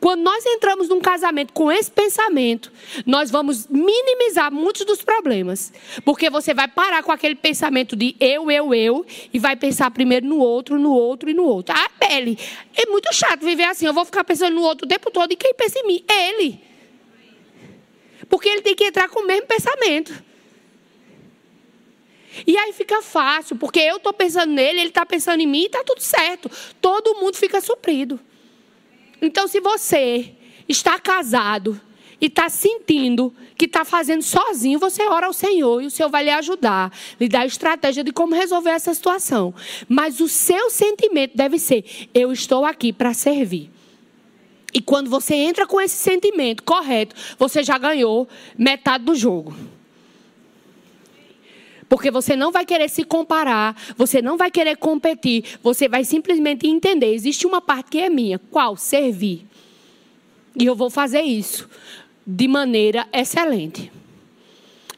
[0.00, 2.72] Quando nós entramos num casamento com esse pensamento,
[3.04, 5.72] nós vamos minimizar muitos dos problemas.
[6.04, 10.26] Porque você vai parar com aquele pensamento de eu, eu, eu, e vai pensar primeiro
[10.26, 11.74] no outro, no outro e no outro.
[11.76, 12.38] Ah, pele.
[12.74, 13.86] É muito chato viver assim.
[13.86, 16.04] Eu vou ficar pensando no outro o tempo todo e quem pensa em mim?
[16.08, 16.60] Ele.
[18.28, 20.24] Porque ele tem que entrar com o mesmo pensamento.
[22.46, 25.66] E aí fica fácil, porque eu estou pensando nele, ele está pensando em mim e
[25.66, 26.50] está tudo certo.
[26.80, 28.20] Todo mundo fica suprido.
[29.20, 30.32] Então, se você
[30.68, 31.80] está casado
[32.20, 36.24] e está sentindo que está fazendo sozinho, você ora ao Senhor e o Senhor vai
[36.24, 39.54] lhe ajudar, lhe dar estratégia de como resolver essa situação.
[39.88, 43.70] Mas o seu sentimento deve ser: eu estou aqui para servir.
[44.72, 49.56] E quando você entra com esse sentimento correto, você já ganhou metade do jogo.
[51.88, 56.66] Porque você não vai querer se comparar, você não vai querer competir, você vai simplesmente
[56.66, 58.38] entender: existe uma parte que é minha.
[58.38, 58.76] Qual?
[58.76, 59.46] Servir.
[60.58, 61.68] E eu vou fazer isso
[62.26, 63.92] de maneira excelente.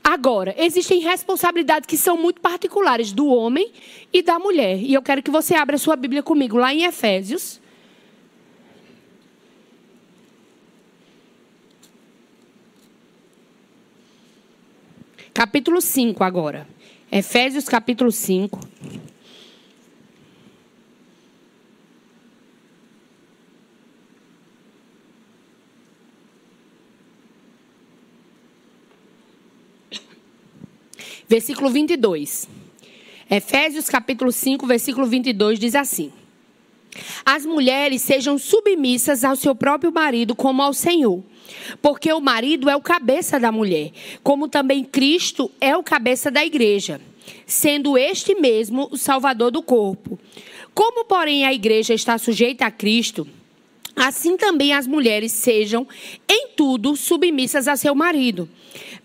[0.03, 3.70] Agora, existem responsabilidades que são muito particulares do homem
[4.11, 4.79] e da mulher.
[4.81, 7.61] E eu quero que você abra sua Bíblia comigo lá em Efésios.
[15.35, 16.66] Capítulo 5 agora.
[17.10, 18.60] Efésios capítulo 5.
[31.26, 32.48] Versículo 22.
[33.30, 36.12] Efésios capítulo 5, versículo 22 diz assim:
[37.24, 41.22] As mulheres sejam submissas ao seu próprio marido como ao Senhor
[41.80, 43.90] porque o marido é o cabeça da mulher,
[44.22, 47.00] como também Cristo é o cabeça da igreja,
[47.46, 50.18] sendo este mesmo o salvador do corpo.
[50.74, 53.26] Como, porém, a igreja está sujeita a Cristo,
[53.98, 55.84] Assim também as mulheres sejam
[56.28, 58.48] em tudo submissas a seu marido.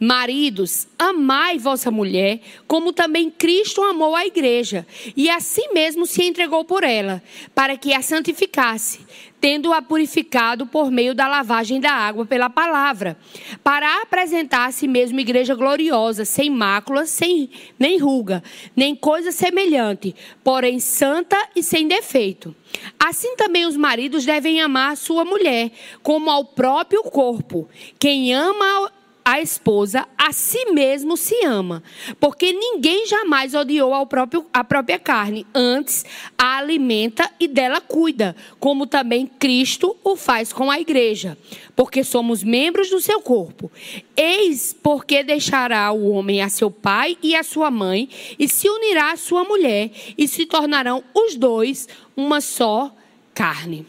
[0.05, 4.85] Maridos, amai vossa mulher, como também Cristo amou a igreja,
[5.15, 7.23] e assim mesmo se entregou por ela,
[7.55, 8.99] para que a santificasse,
[9.39, 13.17] tendo-a purificado por meio da lavagem da água pela palavra,
[13.63, 18.43] para apresentar a si mesmo igreja gloriosa, sem mácula, sem nem ruga,
[18.75, 20.13] nem coisa semelhante,
[20.43, 22.53] porém santa e sem defeito.
[22.99, 27.69] Assim também os maridos devem amar a sua mulher, como ao próprio corpo.
[27.99, 28.91] Quem ama
[29.25, 31.81] a esposa a si mesmo se ama,
[32.19, 36.05] porque ninguém jamais odiou ao próprio, a própria carne, antes
[36.37, 41.37] a alimenta e dela cuida, como também Cristo o faz com a igreja,
[41.75, 43.71] porque somos membros do seu corpo.
[44.15, 49.11] Eis porque deixará o homem a seu pai e a sua mãe, e se unirá
[49.11, 52.93] à sua mulher, e se tornarão os dois uma só
[53.33, 53.87] carne.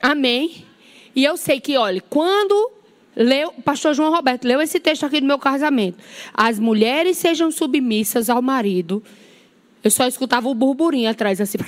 [0.00, 0.64] Amém?
[1.14, 2.75] E eu sei que, olha, quando
[3.16, 5.98] leu, pastor João Roberto leu esse texto aqui do meu casamento.
[6.34, 9.02] As mulheres sejam submissas ao marido.
[9.82, 11.58] Eu só escutava o burburinho atrás, assim.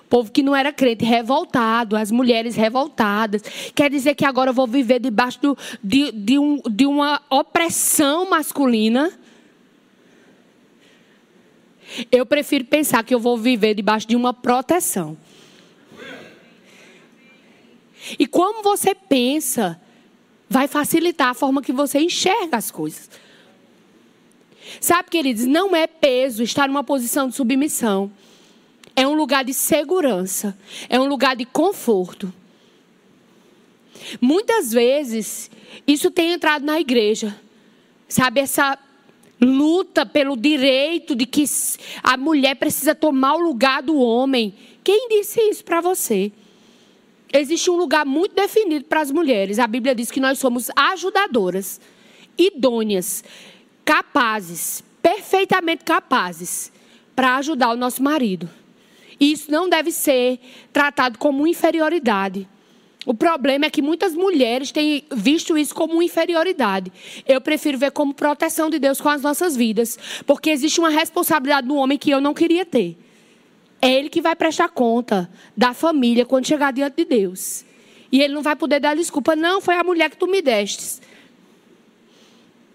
[0.00, 3.42] O povo que não era crente, revoltado, as mulheres revoltadas.
[3.74, 8.28] Quer dizer que agora eu vou viver debaixo do, de, de, um, de uma opressão
[8.28, 9.12] masculina.
[12.10, 15.16] Eu prefiro pensar que eu vou viver debaixo de uma proteção.
[18.18, 19.80] E como você pensa,
[20.50, 23.08] vai facilitar a forma que você enxerga as coisas.
[24.80, 28.10] Sabe, queridos, não é peso estar numa posição de submissão.
[28.96, 30.58] É um lugar de segurança,
[30.88, 32.34] é um lugar de conforto.
[34.20, 35.48] Muitas vezes,
[35.86, 37.38] isso tem entrado na igreja.
[38.08, 38.76] Sabe, essa
[39.40, 41.44] luta pelo direito de que
[42.02, 44.52] a mulher precisa tomar o lugar do homem.
[44.82, 46.32] Quem disse isso para você?
[47.32, 49.58] Existe um lugar muito definido para as mulheres.
[49.58, 51.80] A Bíblia diz que nós somos ajudadoras,
[52.36, 53.24] idôneas,
[53.84, 56.72] capazes, perfeitamente capazes
[57.14, 58.48] para ajudar o nosso marido.
[59.18, 60.40] E isso não deve ser
[60.72, 62.48] tratado como inferioridade.
[63.06, 66.92] O problema é que muitas mulheres têm visto isso como inferioridade.
[67.26, 71.66] Eu prefiro ver como proteção de Deus com as nossas vidas, porque existe uma responsabilidade
[71.66, 72.98] do homem que eu não queria ter.
[73.82, 77.64] É ele que vai prestar conta da família quando chegar diante de Deus.
[78.12, 81.00] E ele não vai poder dar desculpa, não, foi a mulher que tu me destes.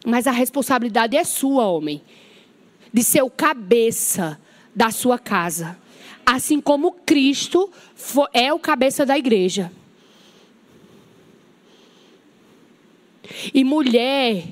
[0.05, 2.01] Mas a responsabilidade é sua, homem,
[2.91, 4.39] de ser o cabeça
[4.73, 5.77] da sua casa.
[6.25, 7.71] Assim como Cristo
[8.33, 9.71] é o cabeça da igreja.
[13.53, 14.43] E mulher,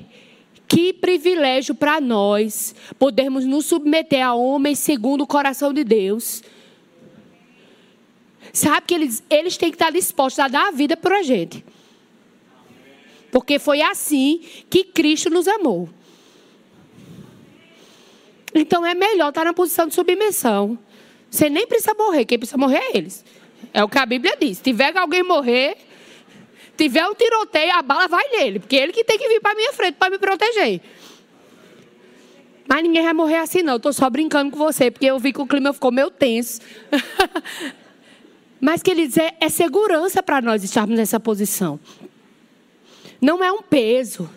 [0.74, 6.42] que privilégio para nós podermos nos submeter a homens segundo o coração de Deus.
[8.52, 11.64] Sabe que eles, eles têm que estar dispostos a dar a vida por a gente.
[13.30, 15.88] Porque foi assim que Cristo nos amou.
[18.52, 20.76] Então é melhor estar na posição de submissão.
[21.30, 23.24] Você nem precisa morrer, quem precisa morrer é eles.
[23.72, 24.56] É o que a Bíblia diz.
[24.56, 25.76] Se tiver alguém morrer,
[26.76, 29.72] tiver um tiroteio, a bala vai nele, porque ele que tem que vir para minha
[29.72, 30.80] frente para me proteger.
[32.66, 33.74] Mas ninguém vai morrer assim, não.
[33.74, 36.60] Eu estou só brincando com você, porque eu vi que o clima ficou meio tenso.
[38.60, 41.78] Mas que ele dizer, é segurança para nós estarmos nessa posição.
[43.20, 44.30] Não é um peso.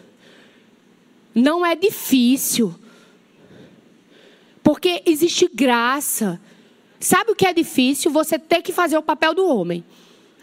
[1.34, 2.76] Não é difícil.
[4.62, 6.41] Porque existe graça.
[7.00, 8.12] Sabe o que é difícil?
[8.12, 9.86] Você ter que fazer o papel do homem.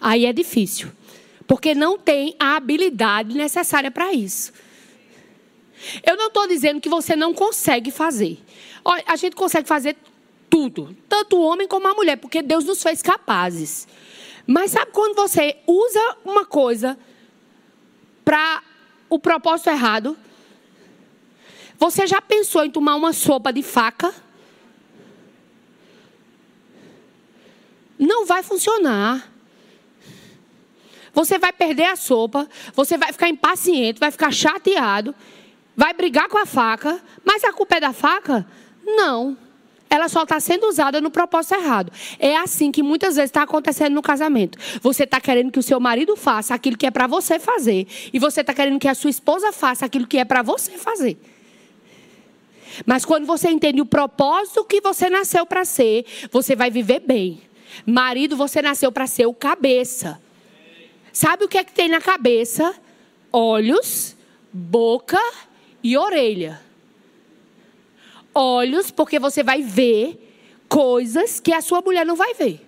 [0.01, 0.91] Aí é difícil
[1.55, 4.53] porque não tem a habilidade necessária para isso.
[6.03, 8.43] Eu não estou dizendo que você não consegue fazer.
[8.85, 9.97] Olha, a gente consegue fazer
[10.51, 13.87] tudo, tanto o homem como a mulher, porque Deus nos fez capazes.
[14.45, 16.99] Mas sabe quando você usa uma coisa
[18.25, 18.61] para
[19.09, 20.19] o propósito errado?
[21.79, 24.13] Você já pensou em tomar uma sopa de faca?
[27.97, 29.34] Não vai funcionar.
[31.15, 35.15] Você vai perder a sopa, você vai ficar impaciente, vai ficar chateado,
[35.77, 38.47] vai brigar com a faca, mas a culpa é da faca?
[38.85, 39.39] Não.
[39.89, 41.93] Ela só está sendo usada no propósito errado.
[42.19, 44.59] É assim que muitas vezes está acontecendo no casamento.
[44.83, 47.87] Você está querendo que o seu marido faça aquilo que é para você fazer.
[48.13, 51.17] E você está querendo que a sua esposa faça aquilo que é para você fazer.
[52.85, 57.41] Mas quando você entende o propósito que você nasceu para ser, você vai viver bem.
[57.87, 60.21] Marido, você nasceu para ser o cabeça.
[61.15, 62.75] Sabe o que é que tem na cabeça?
[63.33, 64.17] Olhos,
[64.53, 65.21] boca
[65.81, 66.61] e orelha.
[68.35, 70.21] Olhos, porque você vai ver
[70.69, 72.61] coisas que a sua mulher não vai ver.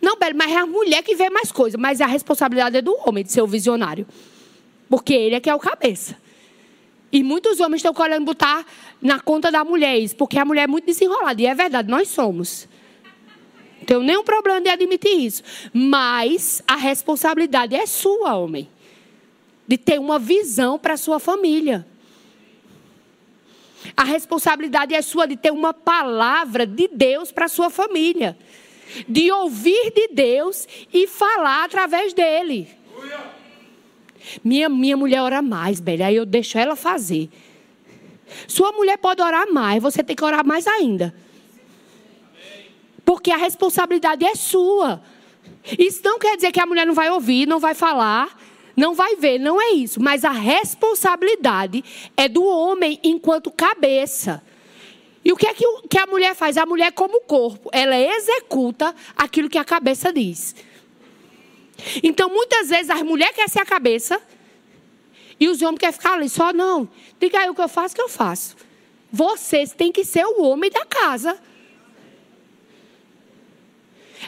[0.00, 1.78] Não, Belo, mas é a mulher que vê mais coisas.
[1.78, 4.06] Mas a responsabilidade é do homem de ser o visionário.
[4.88, 6.16] Porque ele é que é o cabeça.
[7.12, 8.64] E muitos homens estão querendo botar
[9.00, 11.40] na conta da mulher isso, porque a mulher é muito desenrolada.
[11.40, 12.67] E é verdade, nós somos.
[13.78, 15.42] Não tenho nenhum problema de admitir isso.
[15.72, 18.68] Mas a responsabilidade é sua, homem.
[19.66, 21.86] De ter uma visão para a sua família.
[23.96, 28.36] A responsabilidade é sua de ter uma palavra de Deus para a sua família.
[29.06, 32.68] De ouvir de Deus e falar através dele.
[34.42, 37.30] Minha, minha mulher ora mais, Bela, aí eu deixo ela fazer.
[38.46, 41.14] Sua mulher pode orar mais, você tem que orar mais ainda.
[43.08, 45.02] Porque a responsabilidade é sua.
[45.78, 48.38] Isso não quer dizer que a mulher não vai ouvir, não vai falar,
[48.76, 49.98] não vai ver, não é isso.
[49.98, 51.82] Mas a responsabilidade
[52.14, 54.42] é do homem enquanto cabeça.
[55.24, 56.58] E o que é que, que a mulher faz?
[56.58, 60.54] A mulher, como corpo, ela executa aquilo que a cabeça diz.
[62.02, 64.20] Então, muitas vezes, a mulher quer ser a cabeça
[65.40, 66.28] e os homens querem ficar ali.
[66.28, 66.86] Só não.
[67.18, 68.54] Diga aí o que eu faço, que eu faço.
[69.10, 71.47] Vocês têm que ser o homem da casa.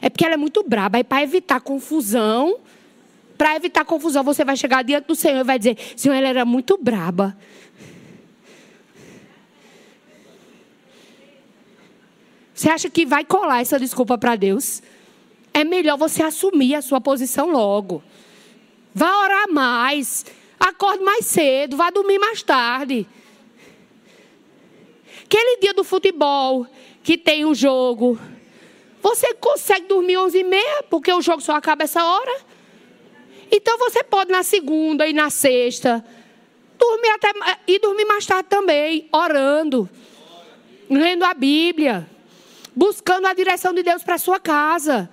[0.01, 0.99] É porque ela é muito braba.
[0.99, 2.59] Aí, para evitar confusão,
[3.37, 6.45] para evitar confusão, você vai chegar diante do Senhor e vai dizer: Senhor, ela era
[6.45, 7.37] muito braba.
[12.55, 14.83] Você acha que vai colar essa desculpa para Deus?
[15.55, 18.03] É melhor você assumir a sua posição logo.
[18.95, 20.27] Vá orar mais.
[20.59, 21.77] Acorde mais cedo.
[21.77, 23.07] Vá dormir mais tarde.
[25.25, 26.67] Aquele dia do futebol
[27.03, 28.19] que tem o jogo.
[29.03, 32.41] Você consegue dormir 11 e meia porque o jogo só acaba essa hora?
[33.51, 36.05] Então você pode na segunda e na sexta
[36.79, 37.33] dormir até
[37.67, 39.89] e dormir mais tarde também, orando,
[40.89, 42.09] lendo a Bíblia,
[42.75, 45.11] buscando a direção de Deus para sua casa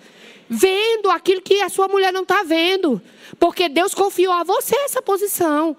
[0.49, 3.01] vendo aquilo que a sua mulher não está vendo.
[3.39, 5.75] Porque Deus confiou a você essa posição.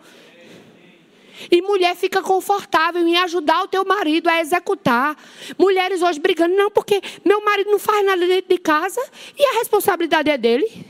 [1.50, 5.16] E mulher fica confortável em ajudar o teu marido a executar.
[5.58, 9.00] Mulheres hoje brigando, não, porque meu marido não faz nada dentro de casa
[9.36, 10.86] e a responsabilidade é dele.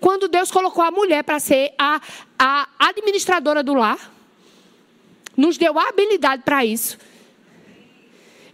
[0.00, 2.00] Quando Deus colocou a mulher para ser a,
[2.38, 4.10] a administradora do lar,
[5.36, 6.98] nos deu a habilidade para isso.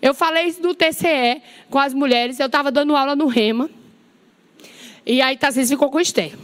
[0.03, 3.71] Eu falei isso no TCE com as mulheres, eu estava dando aula no Rema.
[5.05, 6.37] E aí Tarcísio ficou com o Esther.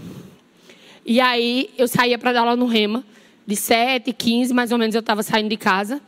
[1.04, 3.04] E aí eu saía para dar aula no Rema,
[3.46, 6.00] de 7, 15, mais ou menos eu estava saindo de casa.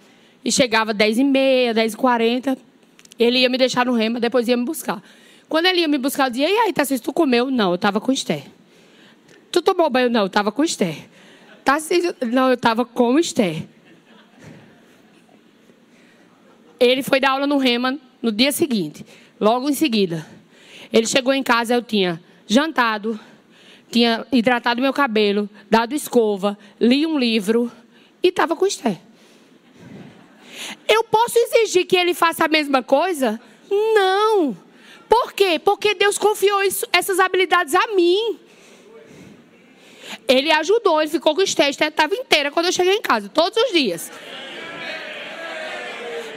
[0.45, 2.59] E chegava 10 e meia, 10 e 40.
[3.18, 5.03] Ele ia me deixar no Rema, depois ia me buscar.
[5.49, 7.51] Quando ele ia me buscar, eu dizia, e aí, Tarcísio, tu comeu?
[7.51, 8.45] Não, eu estava com o Esther.
[9.51, 10.11] Tu tomou banho?
[10.11, 10.97] Não, eu estava com Esther.
[11.64, 13.62] Tarcísio, não, eu estava com o Esther.
[16.78, 19.07] Ele foi dar aula no Rema no dia seguinte,
[19.41, 20.26] logo em seguida.
[20.93, 23.18] Ele chegou em casa, eu tinha jantado,
[23.95, 27.70] tinha hidratado meu cabelo, dado escova, li um livro
[28.20, 28.99] e estava com Esther.
[30.88, 33.40] Eu posso exigir que ele faça a mesma coisa?
[33.70, 34.57] Não.
[35.09, 35.61] Por quê?
[35.64, 38.36] Porque Deus confiou isso, essas habilidades a mim.
[40.26, 41.68] Ele ajudou, ele ficou com Esther.
[41.68, 44.11] Esther estava inteira quando eu cheguei em casa, todos os dias.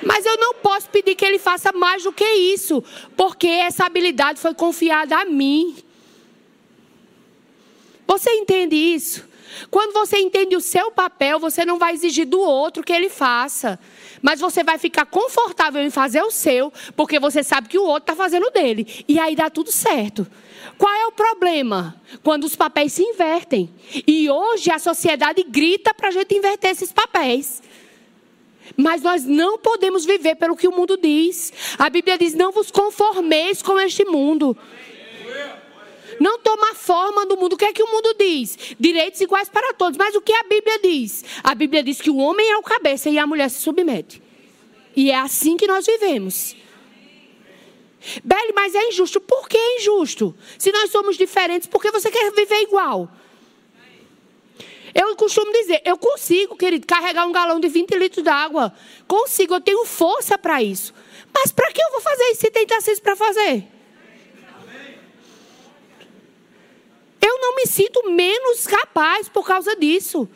[0.03, 2.83] Mas eu não posso pedir que ele faça mais do que isso,
[3.15, 5.86] porque essa habilidade foi confiada a mim.
[8.07, 9.27] Você entende isso?
[9.69, 13.79] Quando você entende o seu papel, você não vai exigir do outro que ele faça.
[14.21, 18.11] Mas você vai ficar confortável em fazer o seu, porque você sabe que o outro
[18.11, 19.05] está fazendo o dele.
[19.07, 20.27] E aí dá tudo certo.
[20.77, 21.99] Qual é o problema?
[22.23, 23.69] Quando os papéis se invertem.
[24.05, 27.61] E hoje a sociedade grita para a gente inverter esses papéis.
[28.75, 31.53] Mas nós não podemos viver pelo que o mundo diz.
[31.77, 34.55] A Bíblia diz: não vos conformeis com este mundo.
[34.55, 34.96] Não
[36.47, 37.53] toma forma do mundo.
[37.53, 38.57] O que é que o mundo diz?
[38.79, 39.97] Direitos iguais para todos.
[39.97, 41.25] Mas o que a Bíblia diz?
[41.43, 44.23] A Bíblia diz que o homem é o cabeça e a mulher se submete.
[44.95, 46.55] E é assim que nós vivemos.
[48.23, 49.19] Beli, mas é injusto.
[49.19, 50.33] Por que é injusto?
[50.57, 53.11] Se nós somos diferentes, por que você quer viver igual?
[54.95, 58.73] Eu costumo dizer, eu consigo, querido, carregar um galão de 20 litros d'água.
[59.05, 60.93] Consigo, eu tenho força para isso.
[61.33, 63.76] Mas para que eu vou fazer isso se tem Tarcísio para fazer?
[67.47, 70.27] Não me sinto menos capaz por causa disso.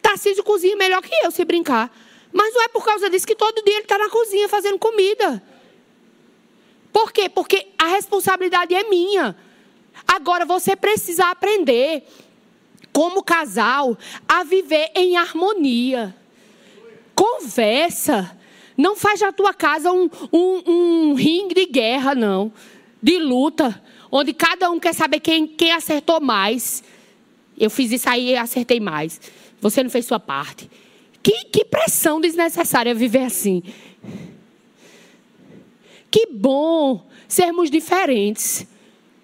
[0.00, 1.96] Tarcísio cozinha melhor que eu, se brincar.
[2.32, 5.40] Mas não é por causa disso que todo dia ele está na cozinha fazendo comida.
[6.92, 7.28] Por quê?
[7.28, 9.36] Porque a responsabilidade é minha.
[10.06, 12.04] Agora você precisa aprender,
[12.92, 13.96] como casal,
[14.28, 16.14] a viver em harmonia.
[17.14, 18.36] Conversa.
[18.76, 22.52] Não faz da tua casa um, um, um ringue de guerra, não.
[23.00, 23.80] De luta.
[24.14, 26.84] Onde cada um quer saber quem, quem acertou mais.
[27.58, 29.18] Eu fiz isso aí e acertei mais.
[29.58, 30.70] Você não fez sua parte.
[31.22, 33.62] Que, que pressão desnecessária viver assim.
[36.10, 38.66] Que bom sermos diferentes.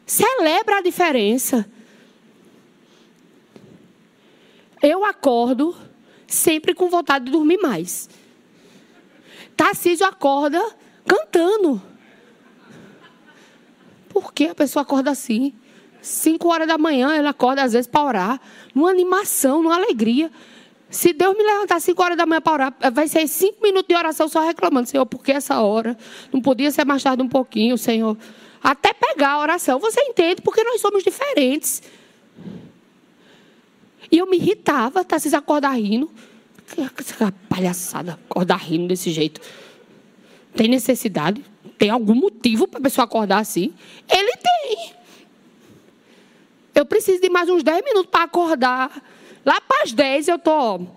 [0.06, 1.70] Celebra a diferença.
[4.82, 5.76] Eu acordo
[6.26, 8.08] sempre com vontade de dormir mais.
[9.54, 10.64] Tarcísio acorda
[11.04, 11.82] cantando.
[14.20, 15.54] Por que a pessoa acorda assim?
[16.02, 18.40] Cinco horas da manhã, ela acorda às vezes para orar,
[18.74, 20.28] numa animação, numa alegria.
[20.90, 23.94] Se Deus me levantar cinco horas da manhã para orar, vai ser cinco minutos de
[23.94, 25.96] oração só reclamando, Senhor, por que essa hora?
[26.32, 28.16] Não podia ser mais tarde um pouquinho, Senhor.
[28.60, 29.78] Até pegar a oração.
[29.78, 30.42] Você entende?
[30.42, 31.80] Porque nós somos diferentes.
[34.10, 35.16] E eu me irritava, tá?
[35.16, 36.10] Vocês acordar rindo.
[36.98, 39.40] Essa palhaçada, acordar rindo desse jeito.
[40.56, 41.44] Tem necessidade?
[41.78, 43.72] Tem algum motivo para a pessoa acordar assim?
[44.10, 44.92] Ele tem.
[46.74, 49.02] Eu preciso de mais uns 10 minutos para acordar.
[49.46, 50.88] Lá para as 10 eu estou.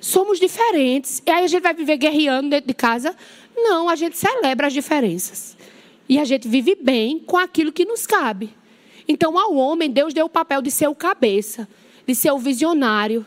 [0.00, 1.22] Somos diferentes.
[1.26, 3.14] E aí a gente vai viver guerreando dentro de casa?
[3.54, 5.56] Não, a gente celebra as diferenças.
[6.08, 8.50] E a gente vive bem com aquilo que nos cabe.
[9.06, 11.68] Então, ao homem, Deus deu o papel de ser o cabeça,
[12.06, 13.26] de ser o visionário.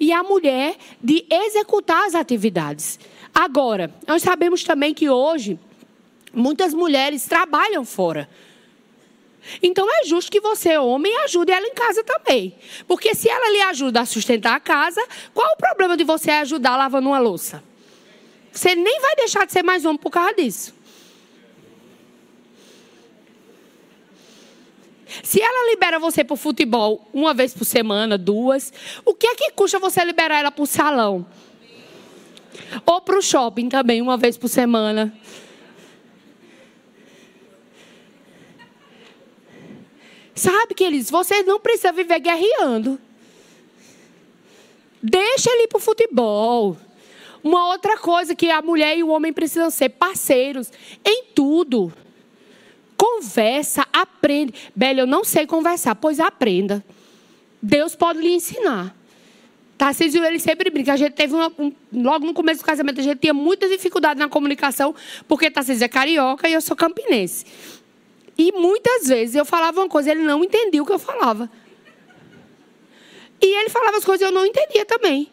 [0.00, 2.98] E a mulher de executar as atividades.
[3.34, 5.58] Agora, nós sabemos também que hoje
[6.32, 8.28] Muitas mulheres trabalham fora.
[9.62, 12.54] Então é justo que você, homem, ajude ela em casa também.
[12.86, 16.76] Porque se ela lhe ajuda a sustentar a casa, qual o problema de você ajudar
[16.76, 17.62] lavando uma louça?
[18.52, 20.74] Você nem vai deixar de ser mais homem por causa disso.
[25.22, 28.72] Se ela libera você para o futebol uma vez por semana, duas,
[29.04, 31.26] o que é que custa você liberar ela para o salão?
[32.84, 35.12] Ou para o shopping também, uma vez por semana?
[40.34, 42.98] Sabe, queridos, vocês não precisam viver guerreando.
[45.02, 46.76] Deixa ele ir para o futebol.
[47.42, 50.70] Uma outra coisa que a mulher e o homem precisam ser parceiros
[51.04, 51.92] em tudo.
[52.98, 54.52] Conversa, aprende.
[54.74, 56.84] Bela, eu não sei conversar, pois aprenda.
[57.62, 58.94] Deus pode lhe ensinar.
[59.78, 60.92] Tarcísio, ele sempre brinca.
[60.92, 64.18] A gente teve uma, um, logo no começo do casamento, a gente tinha muita dificuldade
[64.18, 64.92] na comunicação,
[65.28, 67.46] porque Tarcísio é carioca e eu sou campinense.
[68.36, 71.48] E muitas vezes eu falava uma coisa, ele não entendia o que eu falava.
[73.40, 75.30] E ele falava as coisas e eu não entendia também.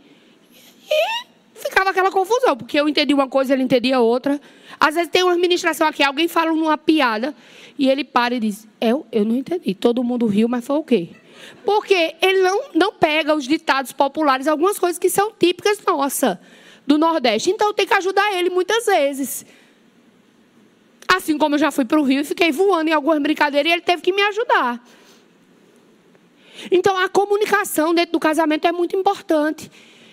[0.88, 4.40] E ficava aquela confusão, porque eu entendi uma coisa, ele entendia outra.
[4.80, 7.36] Às vezes tem uma administração aqui, alguém fala uma piada
[7.78, 9.74] e ele para e diz: Eu, eu não entendi.
[9.74, 11.10] Todo mundo riu, mas foi o quê?
[11.64, 16.40] Porque ele não, não pega os ditados populares, algumas coisas que são típicas nossa,
[16.86, 17.50] do Nordeste.
[17.50, 19.46] Então tem que ajudar ele muitas vezes.
[21.08, 23.74] Assim como eu já fui para o Rio e fiquei voando em algumas brincadeiras e
[23.74, 24.84] ele teve que me ajudar.
[26.72, 29.72] Então a comunicação dentro do casamento é muito importante.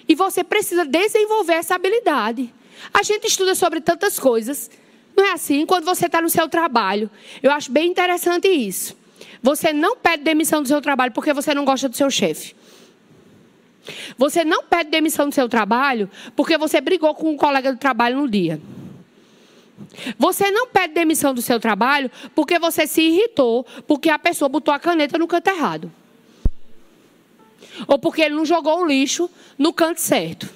[0.09, 2.53] E você precisa desenvolver essa habilidade.
[2.93, 4.71] A gente estuda sobre tantas coisas.
[5.17, 5.67] Não é assim?
[5.67, 7.11] Quando você está no seu trabalho.
[7.43, 8.97] Eu acho bem interessante isso.
[9.43, 12.55] Você não pede demissão do seu trabalho porque você não gosta do seu chefe.
[14.17, 18.19] Você não pede demissão do seu trabalho porque você brigou com um colega do trabalho
[18.19, 18.61] no dia.
[20.17, 24.73] Você não pede demissão do seu trabalho porque você se irritou, porque a pessoa botou
[24.73, 25.93] a caneta no canto errado.
[27.89, 29.29] Ou porque ele não jogou o lixo
[29.59, 30.49] no canto certo.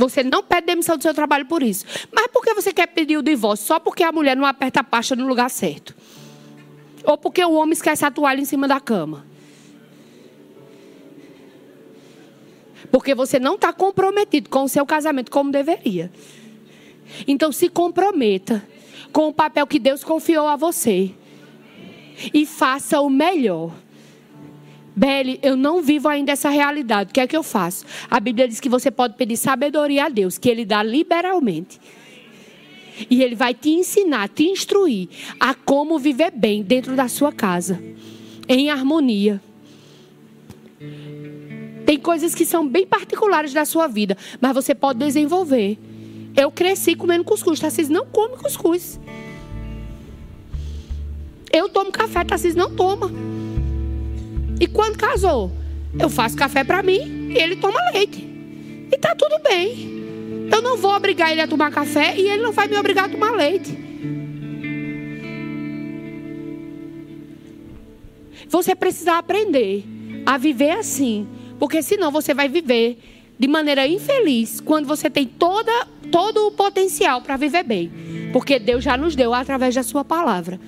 [0.00, 1.84] Você não pede demissão do seu trabalho por isso.
[2.10, 3.66] Mas por que você quer pedir o divórcio?
[3.66, 5.94] Só porque a mulher não aperta a pasta no lugar certo.
[7.04, 9.26] Ou porque o homem esquece a toalha em cima da cama.
[12.90, 16.10] Porque você não está comprometido com o seu casamento como deveria.
[17.28, 18.66] Então se comprometa
[19.12, 21.10] com o papel que Deus confiou a você.
[22.32, 23.70] E faça o melhor.
[24.94, 27.10] Belle, eu não vivo ainda essa realidade.
[27.10, 27.84] O que é que eu faço?
[28.10, 31.80] A Bíblia diz que você pode pedir sabedoria a Deus, que Ele dá liberalmente.
[33.08, 37.80] E Ele vai te ensinar, te instruir a como viver bem dentro da sua casa,
[38.48, 39.40] em harmonia.
[41.86, 45.78] Tem coisas que são bem particulares da sua vida, mas você pode desenvolver.
[46.36, 47.58] Eu cresci comendo cuscuz.
[47.58, 48.00] Tarcísio tá?
[48.00, 49.00] não come cuscuz.
[51.52, 52.68] Eu tomo café, Tarcísio tá?
[52.68, 53.10] não toma.
[54.60, 55.50] E quando casou,
[55.98, 58.22] eu faço café para mim e ele toma leite.
[58.92, 60.00] E tá tudo bem.
[60.52, 63.08] Eu não vou obrigar ele a tomar café e ele não vai me obrigar a
[63.08, 63.76] tomar leite.
[68.48, 69.84] Você precisa aprender
[70.26, 71.26] a viver assim,
[71.58, 72.98] Porque senão você vai viver
[73.38, 75.72] de maneira infeliz quando você tem toda,
[76.10, 77.90] todo o potencial para viver bem.
[78.32, 80.58] Porque Deus já nos deu através da sua palavra.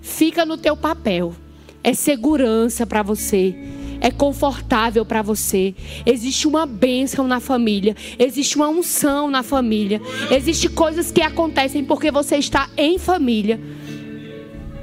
[0.00, 1.34] Fica no teu papel.
[1.82, 3.54] É segurança para você
[4.00, 5.74] é confortável para você.
[6.06, 10.00] Existe uma bênção na família, existe uma unção na família,
[10.30, 13.60] existe coisas que acontecem porque você está em família.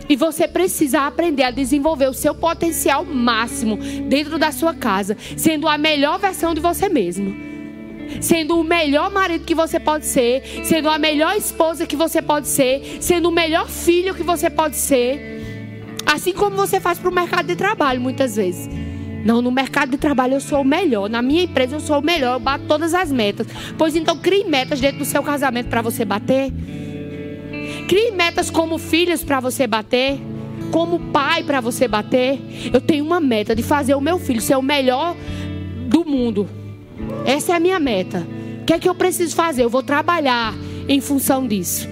[0.07, 3.77] E você precisa aprender a desenvolver o seu potencial máximo
[4.07, 7.35] dentro da sua casa, sendo a melhor versão de você mesmo.
[8.21, 12.47] Sendo o melhor marido que você pode ser, sendo a melhor esposa que você pode
[12.47, 15.34] ser, sendo o melhor filho que você pode ser.
[16.06, 18.70] Assim como você faz para o mercado de trabalho muitas vezes.
[19.26, 21.10] Não, no mercado de trabalho eu sou o melhor.
[21.10, 22.36] Na minha empresa eu sou o melhor.
[22.36, 23.47] Eu bato todas as metas.
[23.76, 26.53] Pois então crie metas dentro do seu casamento para você bater.
[27.88, 30.20] Crie metas como filhos para você bater.
[30.72, 32.39] Como pai para você bater.
[32.72, 35.16] Eu tenho uma meta de fazer o meu filho ser o melhor
[35.88, 36.47] do mundo.
[37.26, 38.28] Essa é a minha meta.
[38.62, 39.64] O que é que eu preciso fazer?
[39.64, 40.53] Eu vou trabalhar
[40.88, 41.88] em função disso.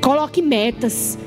[0.00, 1.18] Coloque metas.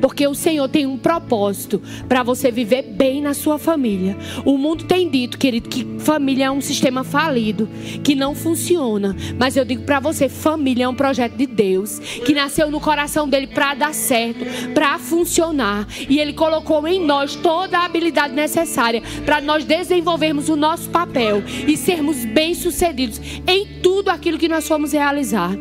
[0.00, 4.16] Porque o Senhor tem um propósito para você viver bem na sua família.
[4.44, 7.68] O mundo tem dito, querido, que família é um sistema falido,
[8.02, 9.16] que não funciona.
[9.38, 13.28] Mas eu digo para você, família é um projeto de Deus, que nasceu no coração
[13.28, 15.86] dele para dar certo, para funcionar.
[16.08, 21.42] E ele colocou em nós toda a habilidade necessária para nós desenvolvermos o nosso papel
[21.66, 25.56] e sermos bem-sucedidos em tudo aquilo que nós formos realizar.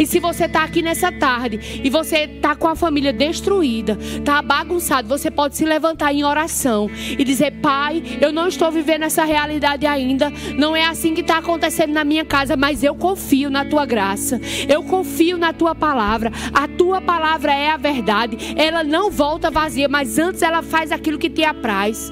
[0.00, 4.40] E se você está aqui nessa tarde e você está com a família destruída, está
[4.40, 9.24] bagunçado, você pode se levantar em oração e dizer: Pai, eu não estou vivendo essa
[9.24, 10.32] realidade ainda.
[10.56, 14.40] Não é assim que está acontecendo na minha casa, mas eu confio na tua graça.
[14.66, 16.32] Eu confio na tua palavra.
[16.54, 18.54] A tua palavra é a verdade.
[18.56, 22.10] Ela não volta vazia, mas antes ela faz aquilo que te apraz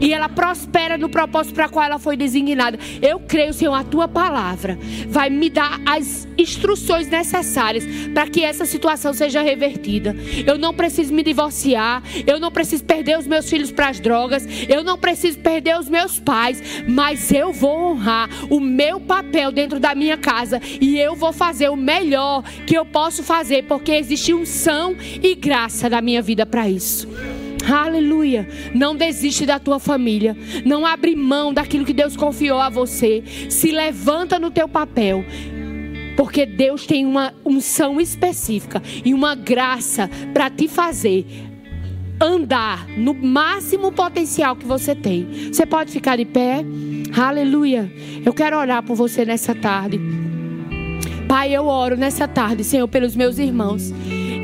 [0.00, 2.78] e ela prospera no propósito para qual ela foi designada.
[3.00, 4.78] Eu creio, Senhor, a tua palavra
[5.08, 10.14] vai me dar as instruções necessárias para que essa situação seja revertida.
[10.46, 14.46] Eu não preciso me divorciar, eu não preciso perder os meus filhos para as drogas,
[14.68, 19.80] eu não preciso perder os meus pais, mas eu vou honrar o meu papel dentro
[19.80, 24.34] da minha casa e eu vou fazer o melhor que eu posso fazer, porque existe
[24.34, 27.08] unção e graça na minha vida para isso.
[27.68, 28.48] Aleluia.
[28.74, 30.36] Não desiste da tua família.
[30.64, 33.22] Não abre mão daquilo que Deus confiou a você.
[33.48, 35.24] Se levanta no teu papel.
[36.16, 41.26] Porque Deus tem uma unção específica e uma graça para te fazer
[42.20, 45.52] andar no máximo potencial que você tem.
[45.52, 46.64] Você pode ficar de pé?
[47.14, 47.92] Aleluia.
[48.24, 50.00] Eu quero orar por você nessa tarde.
[51.28, 53.92] Pai, eu oro nessa tarde, Senhor, pelos meus irmãos.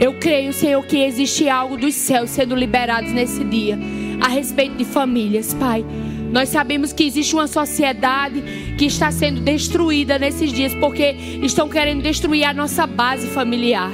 [0.03, 3.78] Eu creio, Senhor, que existe algo dos céus sendo liberados nesse dia
[4.20, 5.84] a respeito de famílias, Pai.
[6.32, 8.42] Nós sabemos que existe uma sociedade
[8.76, 13.92] que está sendo destruída nesses dias porque estão querendo destruir a nossa base familiar.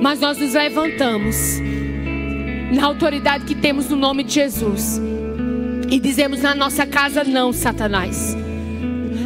[0.00, 1.58] Mas nós nos levantamos
[2.72, 5.00] na autoridade que temos no nome de Jesus
[5.90, 8.36] e dizemos na nossa casa não, Satanás.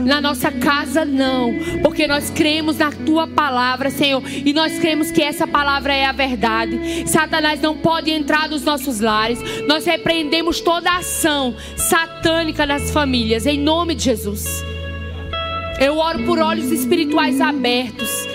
[0.05, 1.55] Na nossa casa, não.
[1.83, 4.23] Porque nós cremos na tua palavra, Senhor.
[4.27, 7.09] E nós cremos que essa palavra é a verdade.
[7.09, 9.39] Satanás não pode entrar nos nossos lares.
[9.67, 14.65] Nós repreendemos toda a ação satânica nas famílias, em nome de Jesus.
[15.81, 18.33] Eu oro por olhos espirituais abertos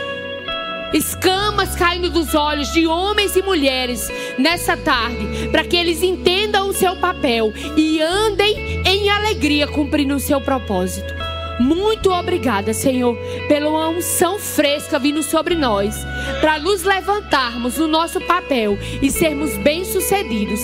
[0.93, 6.73] escamas caindo dos olhos de homens e mulheres nessa tarde, para que eles entendam o
[6.73, 11.16] seu papel e andem em alegria cumprindo o seu propósito.
[11.59, 15.95] Muito obrigada, Senhor, pela unção fresca vindo sobre nós,
[16.39, 20.59] para nos levantarmos no nosso papel e sermos bem-sucedidos.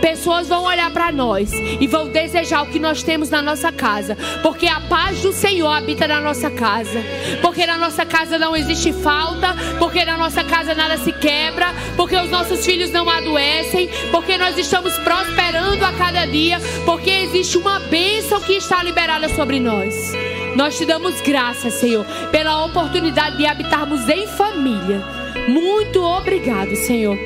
[0.00, 4.16] Pessoas vão olhar para nós e vão desejar o que nós temos na nossa casa,
[4.42, 7.02] porque a paz do Senhor habita na nossa casa.
[7.42, 12.16] Porque na nossa casa não existe falta, porque na nossa casa nada se quebra, porque
[12.16, 17.80] os nossos filhos não adoecem, porque nós estamos prosperando a cada dia, porque existe uma
[17.80, 20.15] bênção que está liberada sobre nós.
[20.56, 25.04] Nós te damos graças, Senhor, pela oportunidade de habitarmos em família.
[25.46, 27.18] Muito obrigado, Senhor.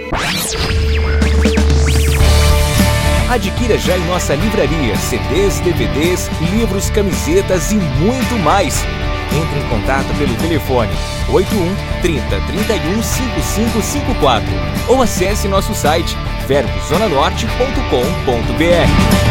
[3.30, 8.82] Adquira já em nossa livraria CDs, DVDs, livros, camisetas e muito mais.
[9.32, 10.90] Entre em contato pelo telefone
[11.28, 14.44] 81 30 31 5554
[14.88, 16.16] ou acesse nosso site
[16.48, 19.29] verbozonanorte.com.br.